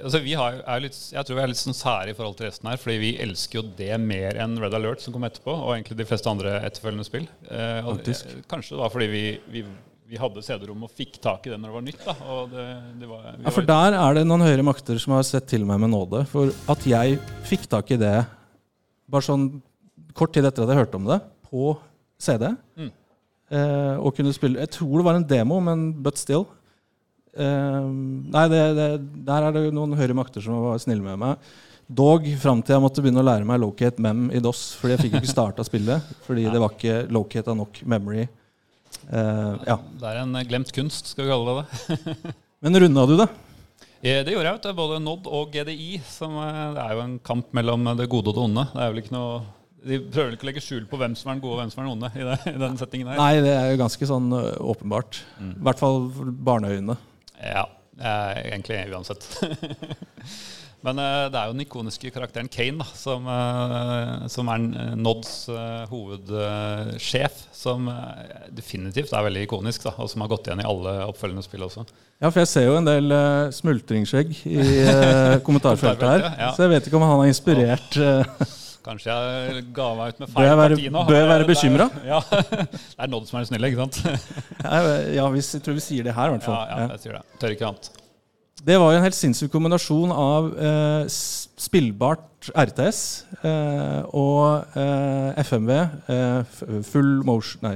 altså 0.00 0.20
vi 0.24 0.32
har, 0.38 0.62
er 0.64 0.84
litt, 0.86 0.96
Jeg 1.12 1.26
tror 1.26 1.36
vi 1.36 1.42
er 1.44 1.50
litt 1.50 1.60
sånn 1.60 1.76
sære 1.76 2.12
i 2.12 2.16
forhold 2.16 2.38
til 2.38 2.48
resten 2.48 2.70
her, 2.70 2.78
fordi 2.80 3.00
vi 3.02 3.10
elsker 3.20 3.60
jo 3.60 3.64
det 3.76 3.92
mer 4.00 4.38
enn 4.40 4.56
Red 4.62 4.76
Alert, 4.78 5.02
som 5.04 5.12
kom 5.12 5.26
etterpå, 5.28 5.52
og 5.52 5.74
egentlig 5.74 5.98
de 5.98 6.06
fleste 6.08 6.30
andre 6.30 6.54
etterfølgende 6.64 7.04
spill. 7.04 7.26
Eh, 7.50 7.84
og, 7.84 8.00
eh, 8.08 8.38
kanskje 8.48 8.76
det 8.76 8.80
var 8.80 8.94
fordi 8.94 9.10
vi, 9.12 9.24
vi, 9.52 9.64
vi 10.08 10.20
hadde 10.20 10.44
CD-rom 10.46 10.86
og 10.88 10.94
fikk 10.96 11.18
tak 11.24 11.44
i 11.44 11.52
det 11.52 11.60
når 11.60 11.68
det 11.68 11.76
var 11.76 11.86
nytt. 11.90 12.06
da 12.06 12.38
det, 12.54 12.66
det 13.02 13.10
var, 13.10 13.28
Ja, 13.34 13.54
For 13.58 13.68
der 13.74 13.98
er 14.00 14.16
det 14.16 14.24
noen 14.30 14.46
høyere 14.46 14.66
makter 14.66 15.00
som 15.02 15.18
har 15.18 15.28
sett 15.28 15.50
til 15.52 15.68
meg 15.68 15.84
med 15.84 15.92
nåde. 15.92 16.24
For 16.32 16.54
at 16.72 16.88
jeg 16.88 17.20
fikk 17.50 17.68
tak 17.76 17.92
i 17.92 18.00
det 18.00 18.16
bare 19.10 19.26
sånn 19.26 19.48
kort 20.16 20.32
tid 20.32 20.46
etter 20.48 20.64
at 20.64 20.72
jeg 20.72 20.80
hørte 20.80 21.00
om 21.00 21.08
det, 21.12 21.20
på 21.50 21.74
CD. 22.24 22.54
Mm. 22.80 22.92
Eh, 23.54 23.96
og 24.00 24.14
kunne 24.16 24.32
spille 24.32 24.62
Jeg 24.64 24.72
tror 24.78 24.96
det 24.96 25.06
var 25.06 25.18
en 25.18 25.26
demo, 25.28 25.60
men 25.60 25.90
but 26.02 26.16
still. 26.16 26.48
Eh, 27.34 27.86
nei, 28.34 28.44
det, 28.52 28.62
det, 28.78 28.88
der 29.26 29.48
er 29.48 29.56
det 29.56 29.64
noen 29.74 29.96
høyere 29.98 30.16
makter 30.16 30.44
som 30.44 30.60
var 30.68 30.82
snille 30.82 31.04
med 31.04 31.20
meg. 31.20 31.54
Dog 31.84 32.24
fram 32.40 32.62
til 32.64 32.76
jeg 32.76 32.82
måtte 32.84 33.02
begynne 33.04 33.20
å 33.20 33.26
lære 33.26 33.44
meg 33.48 33.60
locate 33.60 34.00
mem 34.02 34.28
i 34.32 34.40
DOS. 34.42 34.62
Fordi 34.80 34.94
jeg 34.94 35.04
fikk 35.04 35.16
jo 35.16 35.22
ikke 35.24 35.34
starta 35.34 35.66
spillet. 35.66 36.14
Fordi 36.24 36.46
det 36.48 36.62
var 36.62 36.72
ikke 36.72 37.02
locata 37.12 37.56
nok 37.56 37.82
memory. 37.84 38.28
Uh, 39.04 39.58
ja. 39.66 39.76
Det 40.00 40.08
er 40.08 40.20
en 40.22 40.38
glemt 40.48 40.70
kunst, 40.72 41.10
skal 41.12 41.26
vi 41.26 41.32
kalle 41.34 41.58
det 41.58 41.98
det. 41.98 42.34
Men 42.64 42.80
runda 42.80 43.04
du 43.10 43.18
det? 43.20 43.26
Eh, 44.00 44.22
Det 44.24 44.32
gjorde 44.32 44.48
jeg, 44.48 44.56
vet 44.56 44.68
du. 44.68 44.78
Både 44.78 45.02
Nod 45.02 45.28
og 45.28 45.52
GDI. 45.52 45.98
Som, 46.08 46.38
eh, 46.40 46.62
det 46.76 46.80
er 46.86 46.96
jo 46.96 47.04
en 47.04 47.18
kamp 47.24 47.52
mellom 47.56 47.90
det 47.98 48.08
gode 48.12 48.32
og 48.32 48.38
det 48.38 48.44
onde. 48.46 48.64
Det 48.72 48.80
er 48.80 48.94
vel 48.94 49.02
ikke 49.04 49.16
noe 49.16 49.42
De 49.84 49.98
prøver 50.00 50.32
ikke 50.32 50.46
å 50.46 50.48
legge 50.48 50.62
skjul 50.64 50.84
på 50.88 50.96
hvem 50.96 51.12
som 51.12 51.28
er 51.28 51.34
den 51.34 51.42
gode 51.44 51.58
og 51.58 51.60
hvem 51.60 51.72
som 51.74 51.82
er 51.82 51.84
den 51.84 51.96
onde. 51.98 52.08
i, 52.16 52.24
det, 52.24 52.54
i 52.54 52.60
den 52.62 52.78
settingen 52.80 53.10
her. 53.10 53.18
Nei, 53.20 53.42
det 53.44 53.52
er 53.52 53.66
jo 53.68 53.80
ganske 53.82 54.08
sånn 54.08 54.30
åpenbart. 54.32 55.18
Mm. 55.36 55.50
I 55.58 55.66
hvert 55.68 55.82
fall 55.82 55.98
barneøyne. 56.48 56.96
Ja, 57.40 57.64
eh, 58.00 58.42
egentlig 58.52 58.82
uansett. 58.94 59.26
Men 60.84 60.98
eh, 61.00 61.26
det 61.32 61.38
er 61.40 61.48
jo 61.48 61.54
den 61.54 61.64
ikoniske 61.64 62.10
karakteren 62.12 62.50
Kane 62.52 62.82
da, 62.82 62.86
som, 62.98 63.24
eh, 63.30 64.26
som 64.28 64.50
er 64.52 64.64
Nods 65.00 65.30
eh, 65.48 65.84
hovedsjef. 65.88 67.38
som 67.56 67.88
definitivt 68.52 69.14
er 69.16 69.24
veldig 69.24 69.46
ikonisk, 69.46 69.86
da, 69.88 69.94
og 70.04 70.10
som 70.12 70.20
har 70.20 70.28
gått 70.34 70.50
igjen 70.50 70.60
i 70.60 70.66
alle 70.68 70.92
oppfølgende 71.08 71.44
spill 71.46 71.64
også. 71.64 71.86
Ja, 72.20 72.28
for 72.28 72.42
jeg 72.42 72.50
ser 72.50 72.66
jo 72.68 72.76
en 72.78 72.86
del 72.86 73.08
ø, 73.10 73.22
smultringsskjegg 73.56 74.36
i 74.46 74.66
kommentarfeltet 75.46 76.04
her. 76.04 76.28
Så 76.54 76.66
jeg 76.66 76.74
vet 76.74 76.86
ikke 76.90 77.00
om 77.00 77.06
han 77.08 77.22
har 77.22 77.32
inspirert 77.32 77.96
Kanskje 78.84 79.14
jeg 79.16 79.64
ga 79.74 79.86
meg 79.96 80.12
ut 80.14 80.18
med 80.20 80.28
feil 80.34 80.50
være- 80.60 80.76
parti 80.76 80.88
nå. 80.92 81.04
bør 81.08 81.16
jeg 81.22 81.28
være 81.32 81.46
bekymret? 81.48 81.98
Ja. 82.12 82.18
Det 82.20 82.98
er 82.98 83.08
Nod 83.08 83.26
som 83.28 83.38
er 83.38 83.44
den 83.44 83.50
snille, 83.54 83.70
ikke 83.72 83.80
sant? 83.80 84.00
Ja, 85.16 85.28
hvis, 85.32 85.54
jeg 85.56 85.62
tror 85.64 85.78
vi 85.78 85.84
sier 85.86 86.04
det 86.04 86.14
her, 86.16 86.26
i 86.28 86.36
hvert 86.36 86.44
fall. 86.44 86.58
ja, 86.68 86.80
Ja. 86.84 86.88
jeg 86.92 87.00
sier 87.06 87.12
det. 87.18 87.22
Tør 87.40 87.54
ikke 87.56 87.68
annet. 87.70 87.90
Det 88.64 88.78
var 88.80 88.92
jo 88.94 88.96
en 88.98 89.04
helt 89.04 89.16
sinnssyk 89.16 89.50
kombinasjon 89.52 90.12
av 90.14 90.46
eh, 90.56 91.04
spillbart 91.60 92.48
RTS 92.56 93.00
eh, 93.44 94.04
og 94.16 94.76
eh, 94.80 95.42
FMV, 95.44 95.70
eh, 96.08 96.54
full, 96.88 97.10
motion, 97.28 97.60
nei, 97.66 97.74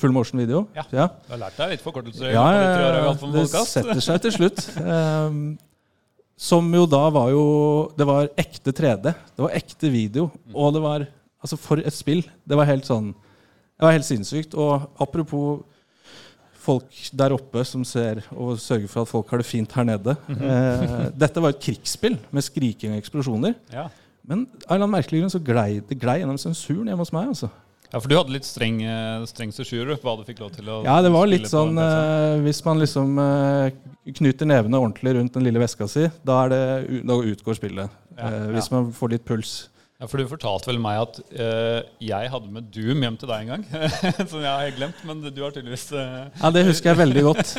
full 0.00 0.12
motion 0.16 0.40
video. 0.40 0.62
Ja. 0.76 0.84
Ja. 0.96 1.08
Du 1.26 1.34
har 1.34 1.42
lært 1.44 1.60
deg 1.60 1.74
litt 1.74 1.84
forkortelser? 1.84 2.32
Ja, 2.32 2.46
vi 2.56 2.62
ja, 2.62 3.12
det 3.36 3.44
setter 3.68 4.00
seg 4.00 4.22
til 4.28 4.36
slutt. 4.38 4.64
Som 6.40 6.70
jo 6.72 6.86
da 6.88 7.02
var 7.12 7.30
jo 7.34 7.42
Det 7.98 8.06
var 8.08 8.30
ekte 8.40 8.72
3D. 8.72 9.10
Det 9.36 9.44
var 9.44 9.56
ekte 9.58 9.90
video. 9.92 10.30
Og 10.54 10.72
det 10.76 10.84
var 10.84 11.08
Altså, 11.40 11.56
for 11.56 11.80
et 11.80 11.94
spill. 11.96 12.20
Det 12.44 12.56
var 12.58 12.68
helt 12.68 12.84
sånn 12.88 13.12
Det 13.14 13.84
var 13.86 13.94
helt 13.96 14.04
sinnssykt. 14.08 14.56
Og 14.60 14.88
apropos 15.00 15.62
folk 16.60 16.92
der 17.16 17.32
oppe 17.32 17.62
som 17.64 17.80
ser 17.88 18.20
og 18.36 18.58
sørger 18.60 18.90
for 18.92 19.06
at 19.06 19.08
folk 19.08 19.30
har 19.32 19.40
det 19.40 19.48
fint 19.48 19.72
her 19.72 19.86
nede. 19.88 20.12
eh, 20.28 21.06
dette 21.16 21.40
var 21.40 21.54
et 21.54 21.62
krigsspill 21.64 22.18
med 22.30 22.44
skriking 22.44 22.92
og 22.92 23.00
eksplosjoner. 23.00 23.54
Ja. 23.72 23.86
Men 24.28 24.44
av 24.68 24.76
en 24.76 24.92
merkelig 24.92 25.22
grunn 25.22 25.32
så 25.32 25.40
glei 25.40 25.80
det 25.80 25.96
glei 25.98 26.18
gjennom 26.20 26.36
sensuren 26.38 26.90
hjemme 26.92 27.00
hos 27.00 27.12
meg. 27.16 27.30
altså. 27.32 27.48
Ja, 27.90 27.98
for 27.98 28.06
du 28.06 28.14
hadde 28.14 28.34
litt 28.36 28.46
streng, 28.46 28.78
eh, 28.86 29.24
streng 29.26 29.50
på 29.50 29.98
hva 30.04 30.14
du 30.20 30.22
fikk 30.28 30.44
lov 30.44 30.52
til 30.54 30.68
å 30.70 30.76
Ja, 30.86 31.00
det 31.02 31.10
var 31.10 31.26
litt 31.26 31.48
sånn 31.50 31.74
uh, 31.74 32.36
eh, 32.36 32.42
Hvis 32.44 32.62
man 32.62 32.78
liksom 32.78 33.18
uh, 33.18 33.66
knyter 34.06 34.46
nevene 34.46 34.78
ordentlig 34.78 35.16
rundt 35.16 35.34
den 35.34 35.46
lille 35.48 35.62
veska 35.62 35.88
si, 35.90 36.06
da, 36.22 36.44
er 36.44 36.52
det, 36.52 37.02
da 37.06 37.18
utgår 37.18 37.58
spillet. 37.58 37.98
Ja, 38.14 38.30
uh, 38.30 38.46
hvis 38.54 38.70
ja. 38.70 38.76
man 38.76 38.92
får 38.94 39.14
litt 39.16 39.26
puls. 39.26 39.54
Ja, 40.00 40.06
for 40.08 40.22
du 40.22 40.30
fortalte 40.30 40.70
vel 40.70 40.78
meg 40.80 41.00
at 41.02 41.18
uh, 41.34 41.82
jeg 42.00 42.30
hadde 42.32 42.54
med 42.54 42.70
Doom 42.72 43.02
hjem 43.04 43.18
til 43.20 43.32
deg 43.32 43.42
en 43.42 43.52
gang. 43.56 43.66
som 44.30 44.38
jeg 44.38 44.48
har 44.48 44.78
glemt, 44.78 45.02
men 45.10 45.26
du 45.26 45.42
har 45.42 45.52
tydeligvis 45.52 45.90
uh... 45.90 46.30
Ja, 46.30 46.54
Det 46.54 46.64
husker 46.70 46.92
jeg 46.92 47.02
veldig 47.02 47.26
godt. 47.26 47.58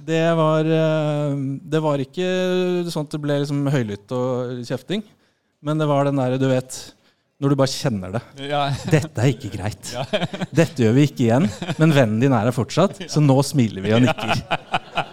Det 0.00 0.22
var, 0.38 0.64
uh, 0.64 1.34
det 1.74 1.82
var 1.84 2.00
ikke 2.00 2.30
sånn 2.88 3.04
at 3.04 3.12
det 3.12 3.20
ble 3.20 3.42
liksom 3.42 3.66
høylytt 3.74 4.14
og 4.16 4.62
kjefting. 4.64 5.04
Men 5.60 5.82
det 5.82 5.90
var 5.90 6.06
den 6.08 6.16
derre, 6.16 6.38
du 6.40 6.48
vet 6.48 6.78
Når 7.40 7.52
du 7.54 7.56
bare 7.56 7.72
kjenner 7.72 8.12
det. 8.18 8.20
ja, 8.50 8.62
Dette 8.92 9.22
er 9.24 9.30
ikke 9.32 9.50
greit. 9.54 9.90
Dette 10.60 10.82
gjør 10.84 10.92
vi 10.98 11.06
ikke 11.08 11.22
igjen. 11.24 11.46
Men 11.80 11.94
vennen 11.96 12.18
din 12.20 12.34
er 12.36 12.44
her 12.50 12.52
fortsatt, 12.56 12.98
så 13.08 13.22
nå 13.24 13.36
smiler 13.48 13.80
vi 13.86 13.94
og 13.96 14.02
nikker. 14.04 14.42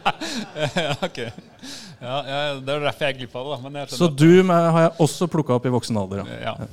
ja, 0.75 0.91
ok. 1.07 1.21
Ja, 1.97 2.17
ja, 2.27 2.41
det 2.59 2.73
er 2.75 2.83
derfor 2.83 3.07
jeg 3.07 3.15
er 3.15 3.17
glipp 3.21 3.37
av 3.39 3.47
det. 3.47 3.55
da, 3.55 3.61
Men 3.69 3.79
jeg 3.79 3.95
Så 3.95 4.09
du 4.09 4.11
at- 4.11 4.19
Doom 4.19 4.51
har 4.53 4.81
jeg 4.89 4.91
også 5.07 5.29
plukka 5.31 5.55
opp 5.55 5.65
i 5.65 5.73
voksen 5.73 5.97
alder. 6.03 6.25
Ja. 6.27 6.51
Ja. 6.51 6.67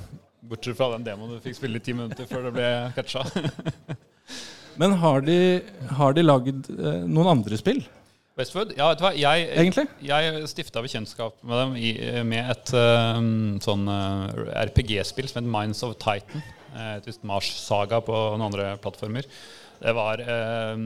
Bortsett 0.44 0.76
fra 0.76 0.90
den 0.92 1.06
demoen 1.06 1.30
du 1.32 1.40
fikk 1.40 1.56
spille 1.56 1.78
i 1.80 1.84
ti 1.86 1.94
minutter 1.96 2.26
før 2.28 2.48
det 2.50 2.52
ble 2.58 2.66
catcha. 2.98 3.22
Men 4.76 4.92
har 5.00 5.22
de, 5.24 5.38
har 5.96 6.12
de 6.18 6.22
lagd 6.26 6.66
eh, 6.74 7.04
noen 7.06 7.30
andre 7.38 7.56
spill, 7.56 7.78
Westwood? 8.34 8.72
Ja, 8.74 8.88
vet 8.90 8.98
du 8.98 9.04
hva? 9.06 9.12
Jeg, 9.14 9.46
egentlig? 9.54 9.84
jeg 10.02 10.46
stifta 10.50 10.82
bekjentskap 10.82 11.36
med 11.46 11.60
dem 11.60 11.74
i, 11.78 11.90
med 12.26 12.50
et 12.50 12.72
eh, 12.74 13.20
sånn 13.62 13.84
eh, 13.92 14.40
RPG-spill 14.64 15.30
som 15.30 15.38
het 15.38 15.50
Minds 15.54 15.84
of 15.86 15.94
Titan. 16.02 16.42
Uh, 16.74 16.96
et 16.96 17.06
visst 17.06 17.22
Mars 17.22 17.46
Saga 17.62 18.00
på 18.02 18.14
noen 18.34 18.48
andre 18.48 18.72
plattformer. 18.82 19.28
Det 19.78 19.94
var 19.94 20.18
eh, 20.24 20.82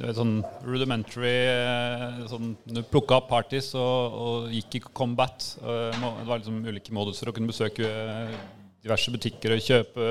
det 0.00 0.14
sånn 0.16 0.38
rudimentary 0.64 1.34
eh, 1.50 2.20
sånn, 2.30 2.54
Du 2.64 2.80
plukka 2.88 3.18
opp 3.18 3.28
parties 3.30 3.72
og, 3.78 4.16
og 4.20 4.54
gikk 4.54 4.78
i 4.78 4.82
combat. 4.96 5.44
Eh, 5.60 5.90
det 5.90 6.28
var 6.28 6.40
liksom 6.40 6.62
ulike 6.64 6.94
moduser 6.96 7.30
å 7.30 7.34
kunne 7.36 7.50
besøke 7.50 7.88
eh, 7.88 8.34
diverse 8.84 9.12
butikker 9.12 9.56
og 9.56 9.64
kjøpe 9.64 10.10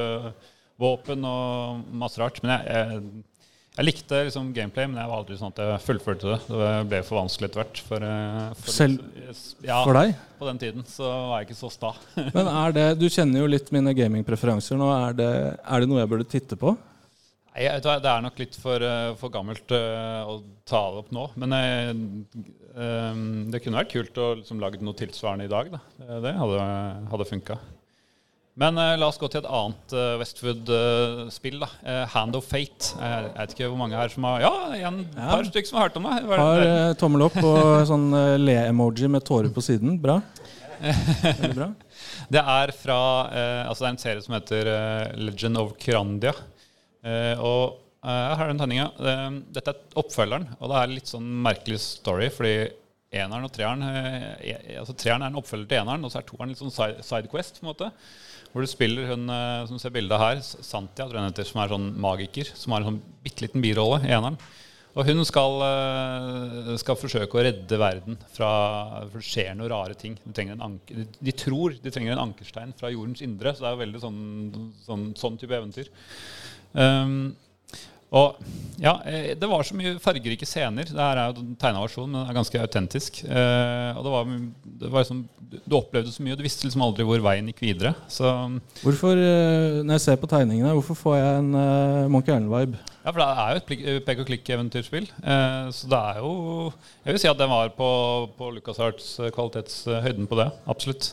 våpen 0.80 1.26
og 1.28 1.86
masse 2.02 2.22
rart. 2.22 2.42
Men 2.44 2.58
jeg, 2.58 2.76
jeg, 2.76 3.39
jeg 3.78 3.86
likte 3.86 4.18
liksom 4.28 4.50
gameplay, 4.56 4.88
men 4.90 4.98
jeg 5.00 5.08
var 5.12 5.22
aldri 5.22 5.38
sånn 5.40 5.54
at 5.54 5.60
jeg 5.64 5.84
fullførte 5.86 6.28
det. 6.34 6.40
Det 6.50 6.72
ble 6.92 7.00
for 7.08 7.20
vanskelig 7.22 7.48
etter 7.50 7.62
hvert. 7.62 7.82
For, 7.88 8.04
eh, 8.04 8.50
for, 8.60 8.72
Selv 8.76 9.64
ja, 9.64 9.78
For 9.86 9.94
deg? 9.96 10.16
på 10.40 10.50
den 10.50 10.60
tiden 10.60 10.84
så 10.90 11.08
var 11.30 11.40
jeg 11.42 11.48
ikke 11.50 11.60
så 11.62 11.70
sta. 11.72 11.94
Men 12.36 12.50
er 12.52 12.76
det, 12.76 12.86
Du 13.00 13.08
kjenner 13.08 13.40
jo 13.46 13.48
litt 13.54 13.72
mine 13.72 13.94
gamingpreferanser 13.96 14.80
nå. 14.82 14.90
Er 15.08 15.14
det, 15.16 15.30
er 15.64 15.80
det 15.86 15.90
noe 15.92 16.02
jeg 16.02 16.12
burde 16.12 16.28
titte 16.28 16.60
på? 16.60 16.76
Nei, 17.56 17.66
Det 17.80 18.12
er 18.12 18.22
nok 18.24 18.38
litt 18.40 18.56
for, 18.60 18.84
eh, 18.84 19.14
for 19.20 19.32
gammelt 19.34 19.72
eh, 19.72 20.22
å 20.28 20.42
ta 20.68 20.84
det 20.92 21.02
opp 21.06 21.12
nå. 21.16 21.30
Men 21.40 21.56
det 23.50 23.60
kunne 23.64 23.80
vært 23.82 23.92
kult 23.96 24.20
å 24.22 24.28
liksom, 24.40 24.60
lage 24.62 24.80
noe 24.84 24.96
tilsvarende 24.96 25.48
i 25.48 25.52
dag. 25.52 25.72
Da. 25.72 25.80
Det- 26.00 26.22
Det 26.28 26.36
hadde, 26.38 26.60
hadde 27.12 27.26
funka. 27.32 27.58
Men 28.60 28.78
eh, 28.82 28.96
la 29.00 29.08
oss 29.08 29.18
gå 29.22 29.30
til 29.32 29.40
et 29.40 29.48
annet 29.48 29.94
uh, 29.96 30.18
Westwood-spill. 30.20 31.60
da 31.62 31.70
Eh, 31.90 32.02
Hand 32.12 32.36
of 32.36 32.48
Fate. 32.50 32.90
Jeg 33.00 33.30
vet 33.38 33.54
ikke 33.56 33.70
hvor 33.72 33.80
mange 33.80 33.96
her 33.96 34.12
som 34.12 34.26
har 34.28 34.42
Ja, 34.44 34.52
en 34.90 34.98
Ja. 35.16 35.30
par 35.32 35.44
stykker 35.48 35.70
som 35.70 35.80
har 35.80 35.88
hørt 35.90 35.98
om 36.02 36.08
det. 36.10 36.18
Hva 36.28 36.34
er 36.36 36.44
Har 36.44 36.60
det? 36.60 36.70
eh, 36.90 36.94
tommel 37.00 37.24
opp 37.30 37.38
og 37.40 37.88
sånn 37.92 38.08
eh, 38.14 38.38
le-emoji 38.42 39.08
med 39.10 39.24
tårer 39.24 39.50
på 39.56 39.64
siden. 39.64 39.96
Bra. 40.02 40.20
Veldig 40.82 41.56
bra. 41.56 41.70
Det 42.30 42.40
er 42.46 42.72
fra 42.78 42.98
eh, 43.34 43.64
Altså 43.68 43.84
det 43.84 43.88
er 43.90 43.94
en 43.96 44.02
serie 44.04 44.22
som 44.24 44.36
heter 44.36 44.68
eh, 44.70 45.16
Legend 45.18 45.58
of 45.58 45.72
Krandia. 45.82 46.34
Eh, 47.04 47.40
og 47.40 47.80
eh, 48.04 48.12
jeg 48.12 48.38
har 48.42 48.52
den 48.52 48.60
tegninga. 48.62 48.86
Eh, 49.00 49.26
dette 49.56 49.74
er 49.74 49.98
oppfølgeren, 50.04 50.46
og 50.60 50.70
det 50.72 50.78
er 50.84 50.94
litt 50.94 51.10
sånn 51.10 51.26
merkelig 51.48 51.80
story, 51.82 52.28
fordi 52.32 52.54
eneren 53.16 53.48
og 53.48 53.52
treeren 53.56 53.82
eh, 53.88 54.28
e- 54.52 54.78
altså 54.84 54.94
Treeren 55.00 55.24
er 55.26 55.32
en 55.32 55.40
oppfølger 55.42 55.72
til 55.72 55.80
eneren, 55.82 56.04
og 56.06 56.12
så 56.14 56.20
er 56.22 56.28
toeren 56.30 56.52
litt 56.54 56.60
sånn 56.62 56.76
side, 56.76 57.02
sidequest. 57.08 57.58
på 57.60 57.66
en 57.66 57.72
måte 57.74 57.92
Hvor 58.50 58.66
du 58.66 58.70
spiller 58.70 59.12
hun 59.12 59.30
eh, 59.30 59.66
som 59.70 59.82
ser 59.82 59.94
bildet 59.94 60.22
her, 60.22 60.40
Santia, 60.42 61.06
tror 61.06 61.20
jeg 61.20 61.32
heter, 61.32 61.48
som 61.50 61.62
er 61.62 61.74
sånn 61.74 61.92
magiker. 62.02 62.50
Som 62.58 62.74
har 62.74 62.82
en 62.82 62.94
sånn 62.94 63.04
bitte 63.26 63.46
liten 63.46 63.64
birolle 63.64 64.02
i 64.08 64.14
eneren. 64.16 64.40
Og 64.98 65.06
hun 65.06 65.22
skal, 65.28 65.62
eh, 65.68 66.72
skal 66.82 66.98
forsøke 66.98 67.38
å 67.38 67.44
redde 67.46 67.78
verden 67.78 68.18
fra 68.34 68.50
For 69.12 69.20
det 69.22 69.28
skjer 69.28 69.54
noen 69.54 69.70
rare 69.70 69.94
ting. 69.94 70.18
De, 70.26 70.48
anker, 70.56 71.06
de 71.22 71.36
tror 71.38 71.78
de 71.78 71.94
trenger 71.94 72.16
en 72.16 72.26
ankerstein 72.26 72.74
fra 72.80 72.90
jordens 72.90 73.22
indre. 73.26 73.54
Så 73.54 73.64
det 73.64 73.70
er 73.70 73.78
jo 73.78 73.84
veldig 73.84 74.02
sånn, 74.08 74.24
sånn, 74.88 75.06
sånn 75.20 75.38
type 75.38 75.56
eventyr. 75.56 75.94
Um, 76.74 77.36
og 78.10 78.40
ja, 78.80 78.96
eh, 79.06 79.34
det 79.38 79.48
var 79.50 79.66
så 79.68 79.76
mye 79.76 79.98
fargerike 80.02 80.48
scener. 80.48 80.88
Det 80.88 81.04
her 81.04 81.20
er 81.20 81.34
jo 81.34 81.44
en 81.44 81.58
tegna 81.60 81.82
versjon, 81.84 82.08
men 82.10 82.24
det 82.24 82.32
er 82.32 82.38
ganske 82.38 82.62
autentisk. 82.64 83.20
Eh, 83.26 83.98
og 83.98 84.06
det 84.06 84.14
var, 84.14 84.30
det 84.84 84.92
var 84.94 85.04
liksom, 85.04 85.26
Du 85.68 85.76
opplevde 85.76 86.14
så 86.14 86.24
mye, 86.24 86.36
og 86.36 86.40
du 86.40 86.46
visste 86.46 86.68
liksom 86.68 86.84
aldri 86.86 87.06
hvor 87.08 87.22
veien 87.26 87.50
gikk 87.52 87.64
videre. 87.66 87.92
Så 88.08 88.30
Hvorfor, 88.84 89.18
eh, 89.18 89.82
Når 89.84 89.98
jeg 89.98 90.06
ser 90.06 90.22
på 90.22 90.30
tegningene, 90.32 90.72
hvorfor 90.78 90.98
får 90.98 91.18
jeg 91.18 91.42
en 91.42 91.52
uh, 91.58 92.08
Monkey 92.12 92.34
Island-vibe? 92.34 92.80
Ja, 93.04 93.12
for 93.12 93.20
det 93.20 93.28
er 93.28 93.52
jo 93.52 93.92
et 93.98 94.08
pek 94.08 94.24
og 94.24 94.30
klikk-eventyrspill. 94.30 95.10
Eh, 95.22 95.68
så 95.76 95.92
det 95.92 96.00
er 96.00 96.24
jo 96.24 96.34
Jeg 97.06 97.14
vil 97.14 97.22
si 97.26 97.32
at 97.32 97.44
den 97.44 97.52
var 97.52 97.74
på, 97.76 97.92
på 98.38 98.50
LucasArts 98.56 99.12
kvalitetshøyden 99.36 100.30
på 100.30 100.40
det. 100.40 100.50
Absolutt. 100.72 101.12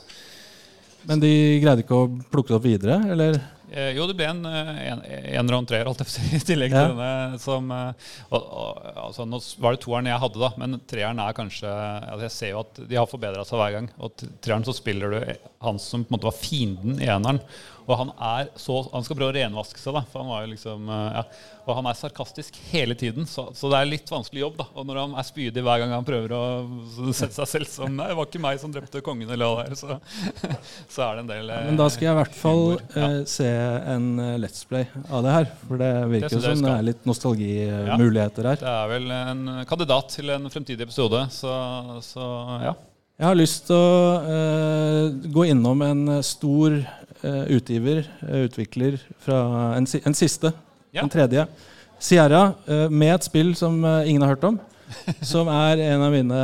Men 1.06 1.22
de 1.22 1.32
greide 1.62 1.84
ikke 1.84 1.98
å 1.98 2.08
plukke 2.30 2.50
det 2.50 2.58
opp 2.58 2.66
videre, 2.66 2.98
eller? 3.14 3.38
Eh, 3.72 3.90
jo, 3.96 4.06
det 4.06 4.14
ble 4.18 4.28
en, 4.30 4.44
eh, 4.46 4.72
en, 4.92 5.00
en 5.40 5.54
og 5.56 5.66
treer, 5.66 5.88
i 5.90 6.40
tillegg 6.46 6.74
Ja. 6.74 6.84
til 6.86 6.92
denne. 6.94 7.38
Som, 7.42 7.70
eh, 7.74 8.10
og, 8.30 8.42
og, 8.42 8.82
altså, 9.08 9.26
nå 9.26 9.40
var 9.62 9.74
det 9.74 9.82
toeren 9.82 10.10
jeg 10.10 10.22
hadde, 10.22 10.42
da, 10.42 10.50
men 10.62 10.80
treeren 10.86 11.22
er 11.22 11.36
kanskje 11.36 11.70
altså, 11.70 12.26
Jeg 12.28 12.34
ser 12.36 12.52
jo 12.54 12.60
at 12.62 12.82
de 12.88 13.00
har 13.00 13.10
forbedra 13.10 13.44
seg 13.48 13.58
hver 13.60 13.76
gang. 13.78 13.88
Og 13.98 14.26
treeren 14.44 14.66
så 14.66 14.76
spiller 14.76 15.16
du 15.16 15.20
han 15.66 15.80
som 15.82 16.04
på 16.04 16.12
en 16.12 16.18
måte 16.18 16.30
var 16.30 16.38
fienden 16.38 17.00
i 17.02 17.10
eneren. 17.10 17.42
Og 17.86 17.98
han 18.00 18.10
er 18.18 18.48
så 18.58 18.80
Han 18.92 19.04
skal 19.06 19.18
prøve 19.18 19.32
å 19.32 19.36
renvaske 19.36 19.80
seg, 19.80 19.94
da. 19.96 20.02
For 20.10 20.22
han 20.22 20.32
var 20.32 20.44
jo 20.44 20.52
liksom 20.54 20.90
eh, 20.90 21.20
ja. 21.20 21.26
Og 21.66 21.74
han 21.74 21.88
er 21.90 21.96
sarkastisk 21.98 22.54
hele 22.70 22.94
tiden, 22.94 23.26
så, 23.26 23.48
så 23.58 23.66
det 23.72 23.78
er 23.80 23.88
litt 23.88 24.10
vanskelig 24.10 24.44
jobb. 24.44 24.60
da 24.60 24.66
Og 24.78 24.86
når 24.86 25.00
han 25.00 25.16
er 25.18 25.26
spydig 25.26 25.64
hver 25.66 25.80
gang 25.82 25.94
han 25.96 26.06
prøver 26.06 26.34
å 26.36 26.42
sette 27.10 27.34
seg 27.34 27.50
selv 27.50 27.70
som 27.70 27.96
Nei, 27.96 28.06
det 28.12 28.18
var 28.18 28.28
ikke 28.28 28.42
meg 28.44 28.60
som 28.62 28.74
drepte 28.74 29.02
kongen, 29.06 29.30
eller 29.34 29.50
hva 29.50 29.64
det 29.64 29.74
er. 29.74 29.80
Så, 29.80 29.98
så 30.94 31.06
er 31.08 31.18
det 31.18 31.24
en 31.24 31.32
del 31.32 31.50
ja, 31.50 31.60
Men 31.66 31.80
da 31.80 31.88
skal 31.90 32.08
jeg 32.08 32.14
i 32.14 32.20
hvert 32.20 32.38
fall. 32.38 32.64
Ja. 32.94 33.08
eh, 33.08 33.20
se 33.30 33.50
en 33.96 34.10
eh, 34.22 34.34
Let's 34.42 34.62
Play 34.68 34.86
av 35.10 35.26
det 35.26 35.36
her. 35.38 35.50
For 35.66 35.82
det 35.82 35.92
Det 35.96 36.10
virker 36.14 36.36
jo 36.38 36.42
som 36.44 36.66
det 36.66 36.74
er 36.76 36.90
litt 36.92 37.06
nostalgimuligheter 37.08 38.50
her. 38.52 38.60
Det 38.62 38.74
er 38.76 38.92
vel 38.94 39.16
en 39.16 39.46
kandidat 39.66 40.14
til 40.14 40.34
en 40.36 40.50
fremtidig 40.52 40.86
episode, 40.86 41.26
så, 41.34 41.56
så 42.04 42.28
ja. 42.62 42.76
Jeg 43.16 43.30
har 43.30 43.36
lyst 43.38 43.62
til 43.70 43.80
å 43.80 44.00
uh, 44.28 45.28
gå 45.32 45.46
innom 45.48 45.80
en 45.86 46.00
stor 46.26 46.74
eh, 46.76 47.05
utgiver, 47.24 48.04
eh, 48.28 48.44
utvikler, 48.48 48.98
fra 49.24 49.74
en, 49.76 49.86
en 49.86 50.14
siste, 50.14 50.52
Ja. 50.92 51.02
en 51.02 51.08
tredje. 51.12 51.46
Sierra, 51.98 52.54
eh, 52.68 52.88
med 52.92 53.14
et 53.14 53.24
spill 53.24 53.54
som 53.56 53.78
eh, 53.84 54.08
ingen 54.10 54.22
har 54.22 54.34
hørt 54.36 54.44
om. 54.44 54.58
Som 55.26 55.48
er 55.50 55.80
en 55.82 56.02
av 56.06 56.12
mine 56.14 56.36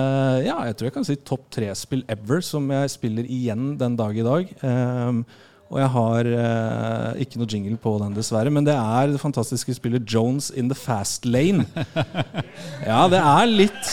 ja, 0.42 0.56
jeg 0.66 0.74
tror 0.74 0.88
jeg 0.88 0.94
kan 0.96 1.04
si 1.06 1.14
topp 1.22 1.44
tre-spill 1.54 2.00
ever, 2.10 2.40
som 2.42 2.64
jeg 2.74 2.90
spiller 2.90 3.28
igjen 3.30 3.76
den 3.78 3.94
dag 3.94 4.16
i 4.18 4.24
dag. 4.26 4.48
Um, 4.66 5.20
og 5.70 5.78
jeg 5.78 5.90
har 5.94 6.26
eh, 6.26 7.20
ikke 7.22 7.38
noe 7.38 7.48
jingle 7.48 7.78
på 7.80 7.92
den, 8.02 8.16
dessverre. 8.18 8.50
Men 8.50 8.66
det 8.66 8.74
er 8.74 9.14
det 9.14 9.22
fantastiske 9.22 9.76
spillet 9.78 10.04
Jones 10.10 10.50
in 10.50 10.68
the 10.68 10.74
Fast 10.76 11.24
Lane. 11.24 11.64
Ja, 12.82 13.06
det 13.08 13.22
er 13.22 13.46
litt 13.46 13.92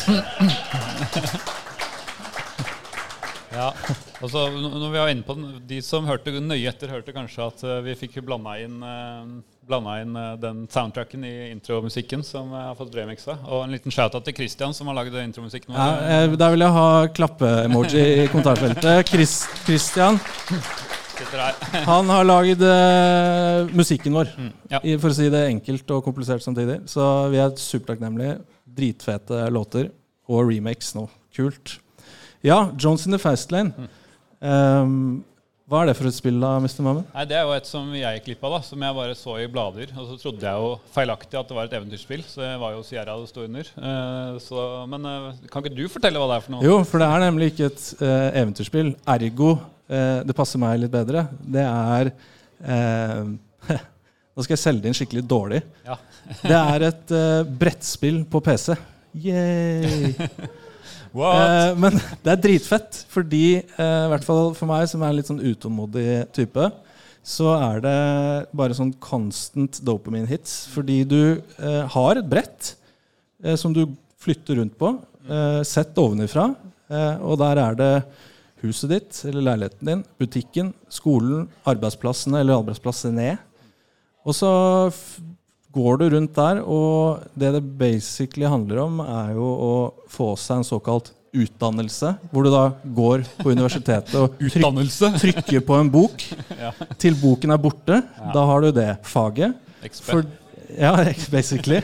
ja. 3.54 3.70
Og 4.20 4.32
så 4.32 4.42
når 4.52 4.90
vi 4.92 5.00
var 5.00 5.12
inne 5.14 5.24
på 5.24 5.36
den, 5.38 5.52
De 5.68 5.80
som 5.86 6.08
hørte 6.08 6.34
nøye 6.44 6.68
etter, 6.68 6.92
hørte 6.92 7.16
kanskje 7.16 7.46
at 7.46 7.64
eh, 7.64 7.80
vi 7.86 7.96
fikk 8.02 8.20
blanda 8.26 8.58
inn, 8.60 8.82
uh, 8.84 9.94
inn 10.02 10.20
eh, 10.20 10.34
den 10.42 10.66
soundtracken 10.72 11.24
i 11.24 11.34
intromusikken 11.54 12.24
som 12.28 12.52
jeg 12.52 12.68
har 12.68 12.76
fått 12.76 12.98
remixa. 13.00 13.38
Og 13.48 13.64
en 13.64 13.76
liten 13.76 13.94
shout-out 13.94 14.28
til 14.28 14.36
Christian, 14.36 14.76
som 14.76 14.92
har 14.92 15.00
lagd 15.00 15.16
intromusikken. 15.22 15.76
Ja, 15.76 16.26
eh, 16.26 16.36
der 16.36 16.56
vil 16.56 16.66
jeg 16.66 16.76
ha 16.76 16.90
klappe-emoji 17.16 18.06
i 18.26 18.28
kommentarfeltet. 18.32 19.08
Chris, 19.08 19.42
Christian 19.64 20.20
han 21.20 22.08
har 22.08 22.24
lagd 22.24 22.62
uh, 22.64 23.68
musikken 23.76 24.16
vår. 24.16 24.30
Mm, 24.40 24.52
ja. 24.72 24.80
I, 24.84 24.96
for 25.02 25.12
å 25.12 25.18
si 25.18 25.28
det 25.32 25.46
enkelt 25.50 25.92
og 25.96 26.04
komplisert 26.06 26.44
samtidig. 26.44 26.82
Så 26.92 27.04
vi 27.34 27.42
er 27.44 27.56
supertakknemlige. 27.60 28.38
Dritfete 28.80 29.48
låter. 29.52 29.90
Og 30.32 30.48
remakes 30.48 30.94
nå. 30.96 31.10
Kult. 31.36 31.80
Ja, 32.46 32.70
Jones 32.80 33.06
in 33.08 33.16
the 33.16 33.20
Fastlane. 33.20 33.74
Mm. 33.76 33.99
Um, 34.40 35.24
hva 35.70 35.84
er 35.84 35.92
det 35.92 36.00
for 36.00 36.10
et 36.10 36.16
spill, 36.18 36.40
da, 36.42 36.56
Mr. 36.58 36.80
Mammen? 36.82 37.04
Nei, 37.14 37.24
Det 37.30 37.36
er 37.38 37.44
jo 37.46 37.52
et 37.54 37.68
som 37.70 37.90
jeg 37.94 38.22
klippa, 38.26 38.50
da, 38.50 38.60
som 38.66 38.82
jeg 38.82 38.96
bare 38.98 39.14
så 39.18 39.36
i 39.38 39.50
blader. 39.54 39.92
Og 39.94 40.08
så 40.08 40.16
trodde 40.18 40.48
jeg 40.48 40.64
jo 40.64 40.72
feilaktig 40.96 41.38
at 41.38 41.52
det 41.52 41.58
var 41.58 41.68
et 41.68 41.76
eventyrspill, 41.78 42.24
så 42.26 42.42
det 42.42 42.54
var 42.64 42.74
jo 42.74 42.86
Sierra 42.88 43.18
det 43.20 43.30
sto 43.30 43.44
under. 43.46 43.70
Uh, 43.78 44.40
så, 44.42 44.64
men 44.90 45.06
uh, 45.06 45.28
kan 45.52 45.62
ikke 45.62 45.78
du 45.78 45.84
fortelle 45.94 46.18
hva 46.18 46.32
det 46.32 46.40
er 46.40 46.46
for 46.48 46.56
noe? 46.56 46.66
Jo, 46.66 46.80
for 46.90 47.04
det 47.04 47.10
er 47.14 47.22
nemlig 47.28 47.52
ikke 47.52 47.68
et 47.70 47.84
uh, 48.02 48.30
eventyrspill. 48.42 48.96
Ergo, 49.14 49.52
det 49.90 50.36
passer 50.38 50.62
meg 50.62 50.76
litt 50.78 50.92
bedre. 50.94 51.24
Det 51.42 51.64
er 51.66 52.12
Nå 54.38 54.44
skal 54.46 54.54
jeg 54.54 54.62
selge 54.62 54.84
det 54.84 54.92
inn 54.92 54.98
skikkelig 55.00 55.24
dårlig. 55.26 55.64
Ja. 55.88 55.96
Det 56.44 56.60
er 56.60 56.86
et 56.92 57.14
brettspill 57.58 58.20
på 58.30 58.42
PC. 58.46 58.76
Yay! 59.18 60.14
What? 61.16 61.40
Eh, 61.42 61.72
men 61.80 61.98
det 62.24 62.34
er 62.34 62.44
dritfett, 62.44 63.02
fordi 63.12 63.44
eh, 63.60 64.04
i 64.06 64.12
hvert 64.12 64.26
fall 64.28 64.54
for 64.58 64.70
meg, 64.70 64.86
som 64.92 65.04
er 65.06 65.16
litt 65.18 65.30
sånn 65.30 65.42
utålmodig 65.42 66.30
type, 66.36 66.70
så 67.26 67.52
er 67.58 67.82
det 67.84 67.98
bare 68.58 68.78
sånn 68.78 68.94
constant 69.04 69.82
dopamine 69.86 70.30
hits. 70.30 70.64
Fordi 70.74 71.02
du 71.08 71.22
eh, 71.38 71.84
har 71.96 72.20
et 72.20 72.30
brett 72.30 72.76
som 73.60 73.72
du 73.72 73.86
flytter 74.20 74.58
rundt 74.60 74.74
på, 74.76 74.90
sett 75.64 75.96
ovenifra, 76.02 76.50
og 77.24 77.38
der 77.40 77.62
er 77.64 77.78
det 77.80 77.92
huset 78.66 78.92
ditt 78.92 79.20
eller 79.30 79.46
leiligheten 79.46 79.88
din, 79.88 80.02
butikken, 80.20 80.74
skolen, 80.92 81.46
arbeidsplassene 81.64 82.42
eller 82.42 82.60
arbeidsplassene. 82.60 83.30
Og 84.28 84.36
så 84.36 84.52
går 85.76 85.98
du 86.02 86.06
rundt 86.16 86.34
der, 86.36 86.60
og 86.66 87.22
det 87.38 87.52
det 87.54 87.64
basically 87.78 88.48
handler 88.50 88.80
om, 88.88 89.00
er 89.06 89.34
jo 89.38 89.46
å 89.46 89.74
få 90.10 90.32
seg 90.40 90.58
en 90.64 90.68
såkalt 90.68 91.12
utdannelse, 91.30 92.16
hvor 92.32 92.44
du 92.44 92.50
da 92.50 92.64
går 92.98 93.22
på 93.38 93.52
universitetet 93.54 94.16
og 94.18 94.40
tryk, 94.42 95.20
trykker 95.22 95.62
på 95.68 95.76
en 95.78 95.92
bok 95.94 96.24
Ja. 96.64 96.72
til 96.98 97.14
boken 97.22 97.54
er 97.54 97.62
borte. 97.62 98.00
Da 98.34 98.46
har 98.50 98.66
du 98.66 98.72
det 98.74 98.96
faget. 99.06 99.54
For, 100.02 100.26
Ja, 100.74 100.96
basically. 101.34 101.84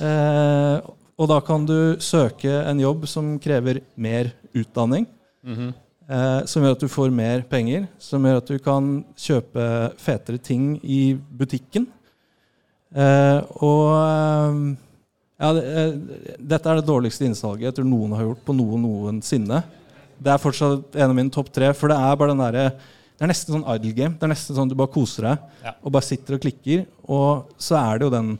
Eh, 0.00 0.76
og 1.20 1.28
da 1.28 1.40
kan 1.44 1.66
du 1.68 1.96
søke 2.00 2.48
en 2.64 2.78
jobb 2.80 3.06
som 3.10 3.34
krever 3.42 3.82
mer 4.00 4.30
utdanning. 4.56 5.06
eh, 5.44 6.40
som 6.46 6.62
gjør 6.64 6.72
at 6.78 6.80
du 6.80 6.88
får 6.88 7.10
mer 7.12 7.42
penger. 7.50 7.88
Som 7.98 8.24
gjør 8.24 8.38
at 8.40 8.46
du 8.54 8.58
kan 8.58 9.04
kjøpe 9.18 9.66
fetere 10.00 10.38
ting 10.38 10.76
i 10.82 11.14
butikken. 11.14 11.86
Eh, 12.90 13.40
og 13.62 13.82
eh, 13.94 14.62
ja, 15.40 15.50
det, 15.56 15.64
eh, 15.64 16.38
dette 16.52 16.70
er 16.72 16.80
det 16.80 16.88
dårligste 16.88 17.24
innsalget 17.28 17.68
jeg 17.68 17.76
tror 17.78 17.86
noen 17.86 18.16
har 18.16 18.24
gjort 18.26 18.42
på 18.48 18.56
noe 18.56 18.80
noensinne. 18.82 19.60
Det 20.20 20.32
er 20.34 20.42
fortsatt 20.42 20.96
en 21.00 21.08
av 21.12 21.14
mine 21.16 21.32
topp 21.32 21.48
tre, 21.54 21.70
for 21.76 21.88
det 21.92 21.96
er 21.96 22.18
bare 22.20 22.34
den 22.34 22.42
derre 22.42 22.64
det 23.20 23.26
er 23.26 23.30
nesten 23.34 23.52
sånn 23.52 23.66
idle 23.74 23.92
game. 23.92 24.14
Det 24.16 24.24
er 24.24 24.30
nesten 24.32 24.56
sånn 24.56 24.68
Du 24.70 24.74
bare 24.80 24.88
koser 24.94 25.26
deg 25.28 25.38
Ja. 25.66 25.74
og 25.84 25.92
bare 25.92 26.06
sitter 26.06 26.38
og 26.38 26.40
klikker. 26.40 26.86
Og 27.04 27.50
så 27.60 27.76
er 27.76 27.98
det 27.98 28.06
jo 28.06 28.12
den 28.14 28.30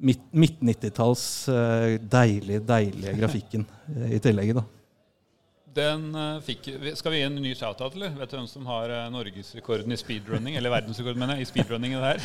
midt- 0.00 0.30
midt-90-talls 0.32 1.24
eh, 1.52 1.98
deilige, 2.00 2.62
deilige 2.64 3.12
grafikken 3.18 3.66
i 4.08 4.18
tillegg. 4.24 4.54
da. 4.56 4.62
Den 5.74 6.14
eh, 6.14 6.36
fikk 6.44 6.68
Skal 6.94 7.10
vi 7.14 7.18
gi 7.18 7.24
en 7.26 7.34
ny 7.42 7.54
shout-out, 7.56 7.94
eller? 7.96 8.12
Vet 8.18 8.30
du 8.30 8.36
hvem 8.36 8.46
som 8.50 8.66
har 8.70 8.90
uh, 8.92 9.10
norgesrekorden 9.10 9.90
i 9.90 9.98
speedrunning? 9.98 10.54
Eller 10.58 10.70
verdensrekorden, 10.70 11.18
mener 11.18 11.40
jeg, 11.40 11.46
i 11.46 11.50
speedrunning 11.50 11.96
i 11.96 11.98
det 11.98 12.10
her? 12.12 12.18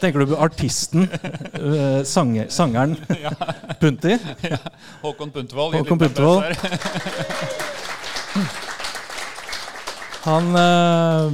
Tenker 0.00 0.22
du 0.22 0.26
på 0.32 0.38
artisten, 0.40 1.04
eh, 1.04 2.00
sanger, 2.08 2.48
sangeren 2.52 2.96
Punti? 3.82 4.16
Ja. 4.46 4.60
Håkon 5.02 5.30
Puntervold. 5.34 5.76
Håkon 5.76 6.00
Puntervold. 6.00 6.42
Han 10.22 10.44
eh, 10.56 11.32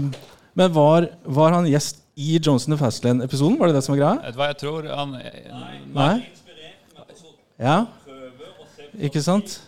Men 0.58 0.74
var, 0.74 1.06
var 1.22 1.52
han 1.54 1.66
gjest 1.70 2.02
i 2.18 2.38
Johnson 2.42 2.74
the 2.74 2.78
Fastlane-episoden? 2.80 3.58
Var 3.60 3.70
det 3.70 3.78
det 3.78 3.84
som 3.86 3.94
var 3.94 4.00
greia? 4.00 4.16
Vet 4.24 4.34
du 4.34 4.40
hva 4.40 4.50
jeg 4.50 4.58
tror? 4.64 4.90
Han, 4.90 5.14
Nei? 5.94 6.14
Ja? 7.62 7.76
Ikke 8.98 9.22
sant? 9.22 9.60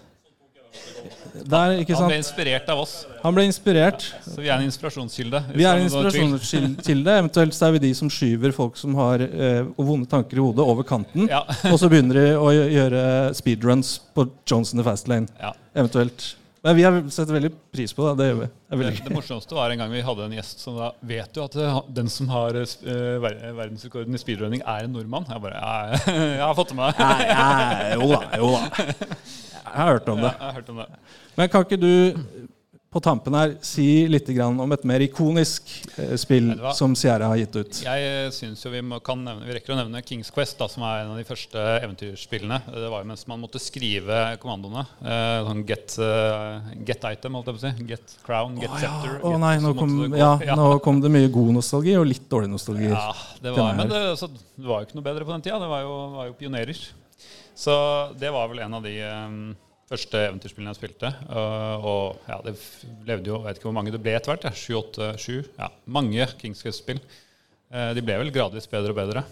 Der, 1.34 1.74
han 1.94 2.08
ble 2.08 2.18
inspirert 2.20 2.68
av 2.72 2.82
oss, 2.82 2.94
Han 3.22 3.36
ble 3.36 3.44
inspirert. 3.48 4.06
så 4.24 4.40
vi 4.40 4.48
er 4.48 4.56
en 4.56 4.66
inspirasjonskilde. 4.66 5.42
Vi 5.54 5.66
er 5.68 5.78
en 5.78 5.86
inspirasjonskilde. 5.86 7.16
Eventuelt 7.22 7.56
så 7.56 7.68
er 7.68 7.76
vi 7.76 7.82
de 7.86 7.92
som 7.94 8.10
skyver 8.12 8.54
folk 8.56 8.78
som 8.80 8.94
har 8.98 9.22
eh, 9.24 9.62
vonde 9.76 10.08
tanker 10.10 10.40
i 10.40 10.44
hodet, 10.44 10.64
over 10.64 10.86
kanten. 10.86 11.28
Ja. 11.30 11.44
og 11.70 11.78
så 11.80 11.90
begynner 11.92 12.18
de 12.20 12.26
å 12.40 12.50
gjøre 12.54 13.04
speedruns 13.38 13.98
på 14.16 14.26
Johnson 14.48 14.80
the 14.80 14.86
Fastlane. 14.86 15.28
Ja. 15.40 15.54
Eventuelt. 15.74 16.34
Men 16.62 16.76
vi 16.76 16.82
har 16.84 16.96
sett 17.08 17.30
veldig 17.32 17.50
pris 17.72 17.92
på 17.96 18.04
det. 18.04 18.12
Det 18.20 18.26
gjør 18.28 18.38
vi. 18.42 18.48
Det 18.70 18.78
Det, 18.80 18.90
det 19.06 19.14
morsomste 19.14 19.56
var 19.56 19.72
en 19.72 19.80
gang 19.80 19.92
vi 19.92 20.02
hadde 20.04 20.26
en 20.28 20.34
gjest 20.36 20.60
som 20.60 20.76
da 20.76 20.90
Vet 21.00 21.32
du 21.32 21.40
at 21.44 21.56
eh, 21.56 21.78
den 21.96 22.10
som 22.12 22.28
har 22.28 22.52
ver 22.52 23.38
verdensrekorden 23.56 24.14
i 24.14 24.20
speedrunning, 24.20 24.60
er 24.66 24.84
en 24.84 24.92
nordmann? 24.92 25.24
Jeg 25.30 25.40
bare 25.40 25.56
Ja, 25.56 26.00
jeg 26.36 26.44
har 26.44 26.54
fått 26.58 26.74
det 26.74 26.78
med 26.80 27.00
meg. 27.00 27.94
Jo 27.96 28.10
da, 28.12 28.20
jo 28.36 28.52
da. 28.56 28.64
Jeg 29.70 29.78
har 29.78 29.92
hørt 29.92 30.08
om 30.10 30.18
det. 30.18 30.30
Jeg 30.34 30.42
har 30.42 30.54
hørt 30.56 30.70
om 30.72 30.78
det. 30.80 30.86
Men 31.36 31.50
kan 31.52 31.62
ikke 31.62 31.76
du 31.78 32.48
på 32.90 32.98
tampen 32.98 33.37
her 33.38 33.53
si 33.62 34.09
litt 34.11 34.26
grann 34.35 34.59
om 34.59 34.72
et 34.74 34.83
mer 34.88 35.03
ikonisk 35.05 35.68
eh, 35.94 36.16
spill 36.18 36.48
som 36.74 36.96
Sierra 36.98 37.29
har 37.31 37.38
gitt 37.38 37.55
ut? 37.55 37.79
Jeg 37.85 38.33
syns 38.35 38.64
jo 38.66 38.72
vi, 38.72 38.81
må, 38.83 38.98
kan 39.07 39.20
nevne, 39.22 39.46
vi 39.46 39.55
rekker 39.55 39.76
å 39.76 39.79
nevne 39.79 40.03
Kings 40.03 40.33
Quest, 40.35 40.57
da, 40.59 40.66
som 40.70 40.83
er 40.88 41.05
en 41.05 41.12
av 41.12 41.20
de 41.20 41.26
første 41.29 41.62
eventyrspillene. 41.76 42.59
Det 42.66 42.90
var 42.90 43.05
jo 43.05 43.11
mens 43.12 43.22
man 43.31 43.44
måtte 43.44 43.62
skrive 43.62 44.18
kommandoene. 44.42 44.83
Eh, 45.07 45.37
sånn 45.46 45.62
get, 45.70 45.94
eh, 46.03 46.74
get 46.90 47.07
item, 47.12 47.38
holdt 47.38 47.53
jeg 47.53 47.61
på 47.61 47.62
å 47.62 47.64
si. 47.68 47.88
Get 47.92 48.18
crown, 48.26 48.59
get 48.59 48.74
oh, 48.74 48.83
ja. 48.83 48.83
scepter. 48.83 49.16
Å 49.22 49.35
get- 49.37 49.44
nei, 49.46 49.55
nå 49.62 49.74
kom, 49.79 49.96
det 50.03 50.24
ja, 50.24 50.35
nå 50.59 50.68
kom 50.83 51.07
det 51.07 51.14
mye 51.14 51.31
god 51.38 51.55
nostalgi 51.61 51.94
og 52.00 52.11
litt 52.11 52.26
dårlig 52.33 52.50
nostalgi. 52.57 52.90
Ja, 52.90 53.09
det 53.38 53.55
var, 53.55 53.70
men 53.79 53.94
det, 53.94 54.05
altså, 54.16 54.33
det 54.35 54.66
var 54.66 54.83
jo 54.83 54.90
ikke 54.90 54.98
noe 54.98 55.11
bedre 55.12 55.31
på 55.31 55.37
den 55.38 55.46
tida. 55.46 55.62
Det 55.62 55.70
var 55.70 55.87
jo, 55.87 55.96
var 56.18 56.33
jo 56.35 56.38
pionerer. 56.42 56.87
Så 57.55 57.72
det 58.18 58.35
var 58.35 58.50
vel 58.50 58.64
en 58.66 58.81
av 58.81 58.83
de 58.83 58.98
um, 59.07 59.42
første 59.90 60.22
eventyrspillene 60.29 60.72
jeg 60.72 60.81
spilte. 60.81 61.11
Uh, 61.26 61.87
og 61.90 62.31
ja, 62.31 62.38
det 62.46 62.55
levde 63.09 63.33
jo 63.33 63.40
Jeg 63.40 63.46
vet 63.48 63.61
ikke 63.61 63.68
hvor 63.68 63.76
mange 63.76 63.94
det 63.94 64.03
ble 64.03 64.14
etter 64.16 64.33
hvert. 64.33 64.46
Ja. 64.46 64.55
Sju, 64.55 64.74
åtte, 64.81 65.12
sju. 65.20 65.40
Ja, 65.59 65.70
mange 65.90 66.29
Kings 66.40 66.62
Quest-spill. 66.64 67.03
Uh, 67.70 67.90
de 67.96 68.05
ble 68.05 68.18
vel 68.22 68.35
gradvis 68.35 68.70
bedre 68.70 68.94
og 68.94 69.00
bedre. 69.00 69.24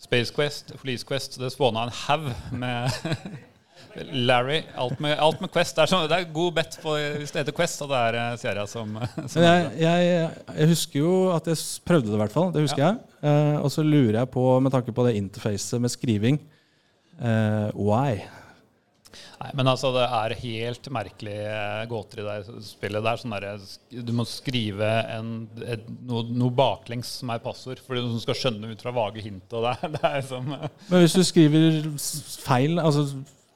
Space 0.00 0.32
Quest, 0.32 0.72
Police 0.80 1.04
Quest, 1.04 1.36
det 1.40 1.52
spåna 1.52 1.84
en 1.84 1.96
haug 2.06 2.30
med 2.56 3.00
Larry. 4.30 4.62
Alt 4.80 5.00
med, 5.02 5.18
alt 5.20 5.42
med 5.44 5.52
Quest. 5.52 5.76
Det 5.76 5.84
er, 5.84 5.92
sånn, 5.92 6.06
det 6.08 6.16
er 6.16 6.32
god 6.32 6.56
bet 6.56 6.78
på 6.80 6.94
hvis 7.20 7.34
det 7.34 7.42
heter 7.42 7.56
Quest, 7.56 7.82
og 7.84 7.92
det 7.92 8.00
er 8.08 8.18
uh, 8.20 8.38
Sierra 8.40 8.64
som, 8.70 8.96
som 9.32 9.44
jeg, 9.44 9.70
jeg, 9.80 10.10
jeg 10.56 10.72
husker 10.72 11.02
jo 11.02 11.14
at 11.34 11.48
jeg 11.52 11.60
prøvde 11.88 12.08
det, 12.08 12.16
i 12.16 12.22
hvert 12.24 12.36
fall. 12.36 12.52
Det 12.54 12.64
husker 12.64 12.86
jeg. 12.86 13.00
Eh, 13.20 13.56
og 13.60 13.68
så 13.72 13.84
lurer 13.84 14.22
jeg 14.22 14.32
på, 14.32 14.44
med 14.64 14.72
tanke 14.72 14.92
på 14.96 15.04
det 15.04 15.18
interfacet 15.18 15.80
med 15.82 15.92
skriving 15.92 16.38
eh, 17.20 17.68
Why? 17.76 18.22
Nei, 19.40 19.50
men 19.56 19.70
altså, 19.72 19.88
det 19.94 20.02
er 20.04 20.34
helt 20.42 20.88
merkelig 20.92 21.34
eh, 21.48 21.82
gåter 21.88 22.20
i 22.20 22.24
det 22.26 22.60
spillet. 22.66 23.00
Det 23.00 23.12
er 23.14 23.20
sånn 23.22 23.32
der 23.32 24.04
Du 24.04 24.12
må 24.18 24.26
skrive 24.28 24.90
en, 25.16 25.30
et, 25.64 25.86
noe, 26.04 26.26
noe 26.28 26.52
baklengs 26.52 27.14
som 27.22 27.32
er 27.32 27.40
passord, 27.40 27.80
for 27.80 27.96
du 27.96 28.18
skal 28.20 28.36
skjønne 28.36 28.74
ut 28.74 28.84
fra 28.84 28.92
vage 28.92 29.24
hint. 29.24 29.46
Og 29.56 29.64
det, 29.64 29.72
er- 29.80 29.92
det 29.96 30.02
er 30.10 30.26
som 30.28 30.52
eh, 30.58 30.66
Men 30.90 31.06
hvis 31.06 31.16
du 31.16 31.22
skriver 31.24 31.80
feil, 32.44 32.76
altså 32.84 33.06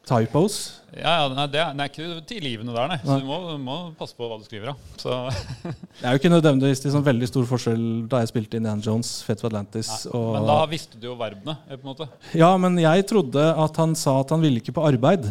typos 0.05 0.57
Ja, 0.93 1.15
ja, 1.23 1.29
nei, 1.33 1.47
det 1.53 1.61
er, 1.63 1.71
det 1.77 1.85
er 1.85 1.89
ikke 1.93 2.25
tilgivende 2.29 2.75
der, 2.77 2.91
nei. 2.93 2.99
Så 3.05 3.15
du 3.23 3.29
må, 3.29 3.39
må 3.61 3.77
passe 4.01 4.17
på 4.17 4.27
hva 4.29 4.37
du 4.41 4.45
skriver. 4.49 4.73
Så 5.01 5.15
Det 6.01 6.05
er 6.05 6.13
jo 6.17 6.21
ikke 6.21 6.33
nødvendigvis 6.33 6.81
til 6.85 6.93
sånn 6.97 7.05
veldig 7.07 7.29
stor 7.29 7.47
forskjell 7.53 7.87
da 8.13 8.21
jeg 8.25 8.33
spilte 8.33 8.61
Indiana 8.61 8.85
Jones, 8.85 9.15
Fett 9.29 9.41
of 9.45 9.49
Atlantis 9.53 9.93
og 10.11 10.31
Men 10.39 10.49
da 10.49 10.59
visste 10.73 10.97
du 11.01 11.09
jo 11.11 11.17
verbene, 11.21 11.57
på 11.69 11.81
en 11.83 11.89
måte. 11.93 12.09
Ja, 12.37 12.55
men 12.61 12.81
jeg 12.81 13.05
trodde 13.13 13.51
at 13.69 13.81
han 13.85 13.93
sa 14.01 14.23
at 14.25 14.33
han 14.33 14.45
ville 14.45 14.61
ikke 14.65 14.77
på 14.77 14.85
arbeid. 14.89 15.29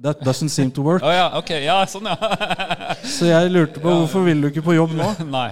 That 0.00 0.22
doesn't 0.24 0.48
seem 0.48 0.70
to 0.72 0.82
work. 0.82 1.02
Oh, 1.06 1.12
ja, 1.12 1.28
ok. 1.36 1.50
Ja, 1.60 1.82
sånn, 1.88 2.08
ja. 2.08 2.16
Så 3.16 3.28
jeg 3.28 3.52
lurte 3.52 3.82
på 3.82 3.92
hvorfor 3.92 4.24
vil 4.24 4.40
du 4.40 4.48
ikke 4.50 4.64
på 4.64 4.78
jobb 4.78 4.96
nå? 4.96 5.12
nei. 5.36 5.50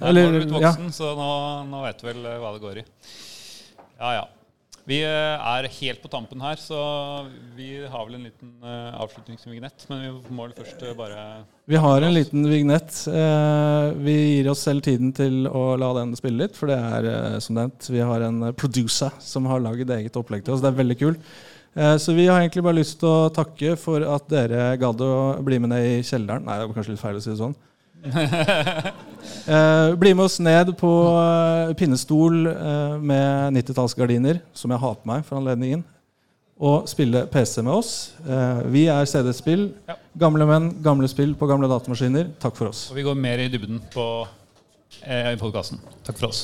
Nå 0.00 0.10
er 0.10 0.16
du 0.16 0.36
blitt 0.40 0.52
ja. 0.52 0.72
voksen, 0.72 0.92
så 0.96 1.14
nå, 1.16 1.30
nå 1.68 1.80
vet 1.84 1.98
du 2.00 2.06
vel 2.06 2.20
eh, 2.24 2.36
hva 2.40 2.52
det 2.54 2.60
går 2.62 2.78
i. 2.80 2.84
Ja, 4.00 4.12
ja. 4.16 4.22
Vi 4.88 4.96
eh, 5.04 5.50
er 5.52 5.68
helt 5.76 6.00
på 6.00 6.08
tampen 6.12 6.40
her, 6.40 6.56
så 6.60 6.78
vi 7.56 7.82
har 7.84 8.06
vel 8.08 8.16
en 8.16 8.24
liten 8.24 8.54
uh, 8.64 8.96
avslutningsvignett. 9.04 9.84
Men 9.90 10.06
vi 10.06 10.32
må 10.34 10.46
vel 10.48 10.56
først 10.56 10.86
bare 10.96 11.20
Vi 11.68 11.80
har 11.84 12.06
en 12.06 12.16
liten 12.16 12.48
vignett. 12.48 12.96
Vi 14.00 14.16
gir 14.16 14.50
oss 14.52 14.64
selv 14.66 14.84
tiden 14.88 15.12
til 15.16 15.44
å 15.48 15.76
la 15.80 15.92
den 16.00 16.16
spille 16.18 16.46
litt, 16.46 16.56
for 16.56 16.72
det 16.72 16.80
er 16.80 17.38
som 17.44 17.60
nevnt, 17.60 17.92
vi 17.92 18.00
har 18.00 18.24
en 18.24 18.50
producer 18.56 19.12
som 19.20 19.48
har 19.52 19.62
laget 19.64 19.92
eget 20.00 20.16
opplegg 20.20 20.48
til 20.48 20.56
oss. 20.56 20.64
Det 20.64 20.72
er 20.72 20.80
veldig 20.80 21.00
kult. 21.04 21.32
Eh, 21.76 21.96
så 22.02 22.14
vi 22.16 22.26
har 22.26 22.40
egentlig 22.40 22.64
bare 22.66 22.80
lyst 22.80 22.98
til 23.00 23.08
å 23.10 23.30
takke 23.34 23.76
for 23.78 24.04
at 24.16 24.26
dere 24.32 24.72
gadd 24.80 25.02
å 25.06 25.12
bli 25.46 25.60
med 25.62 25.72
ned 25.74 25.86
i 25.86 26.00
kjelleren. 26.06 26.46
Nei, 26.46 26.58
det 26.58 26.66
var 26.68 26.76
kanskje 26.78 26.96
litt 26.96 27.02
feil 27.02 27.20
å 27.20 27.24
si 27.24 27.32
det 27.32 27.40
sånn. 27.42 27.58
Eh, 29.50 29.92
bli 30.00 30.10
med 30.16 30.24
oss 30.24 30.38
ned 30.40 30.70
på 30.80 30.88
eh, 31.20 31.72
pinnestol 31.76 32.34
med 33.04 33.56
90-tallsgardiner, 33.56 34.40
som 34.56 34.72
jeg 34.72 34.80
har 34.80 34.94
på 34.96 35.08
meg 35.10 35.26
for 35.26 35.36
anledningen, 35.36 35.82
og 36.60 36.88
spille 36.88 37.24
PC 37.32 37.62
med 37.64 37.72
oss. 37.72 37.92
Eh, 38.24 38.60
vi 38.72 38.84
er 38.92 39.08
CD-spill. 39.08 39.70
Ja. 39.88 39.96
Gamle 40.20 40.44
menn, 40.48 40.70
gamle 40.84 41.08
spill 41.08 41.32
på 41.38 41.48
gamle 41.48 41.70
datamaskiner. 41.72 42.28
Takk 42.42 42.58
for 42.58 42.72
oss. 42.72 42.90
Og 42.92 43.00
vi 43.00 43.06
går 43.06 43.16
mer 43.16 43.40
i 43.40 43.48
dybden 43.52 43.80
på 43.94 44.06
eh, 45.00 45.32
i 45.32 45.40
podkasten. 45.40 45.80
Takk 46.04 46.20
for 46.20 46.28
oss. 46.32 46.40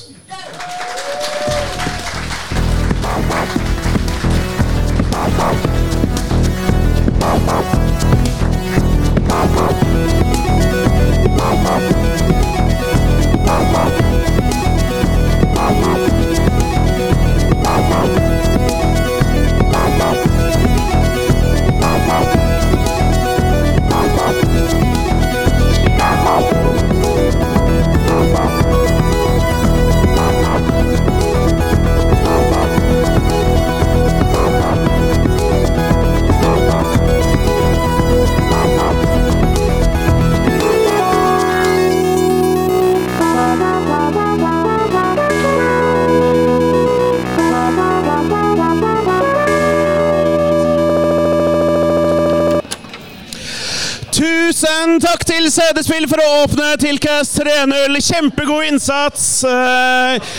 Tusen 54.97 55.11
takk 55.13 55.25
til 55.29 55.45
CD-spill 55.53 56.07
for 56.09 56.17
å 56.17 56.29
åpne 56.41 56.71
Tilcast 56.81 57.35
3.0. 57.37 57.99
Kjempegod 58.01 58.65
innsats. 58.65 59.43
Eh, 59.45 60.29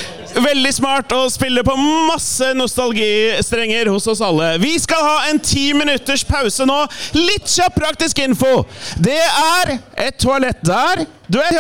veldig 0.43 0.73
smart 0.75 1.15
å 1.15 1.21
spille 1.31 1.63
på 1.63 1.77
masse 1.79 2.49
nostalgistrenger 2.59 3.87
hos 3.93 4.09
oss 4.11 4.23
alle. 4.25 4.57
Vi 4.59 4.73
skal 4.83 5.05
ha 5.05 5.29
en 5.31 5.39
ti 5.39 5.69
minutters 5.79 6.25
pause 6.27 6.67
nå. 6.67 6.81
Litt 7.15 7.47
kjapp 7.55 7.79
praktisk 7.79 8.19
info. 8.25 8.65
Det 8.99 9.21
er 9.21 9.77
et 10.09 10.19
toalett 10.19 10.59
der. 10.67 11.07
Du 11.31 11.39
er 11.39 11.55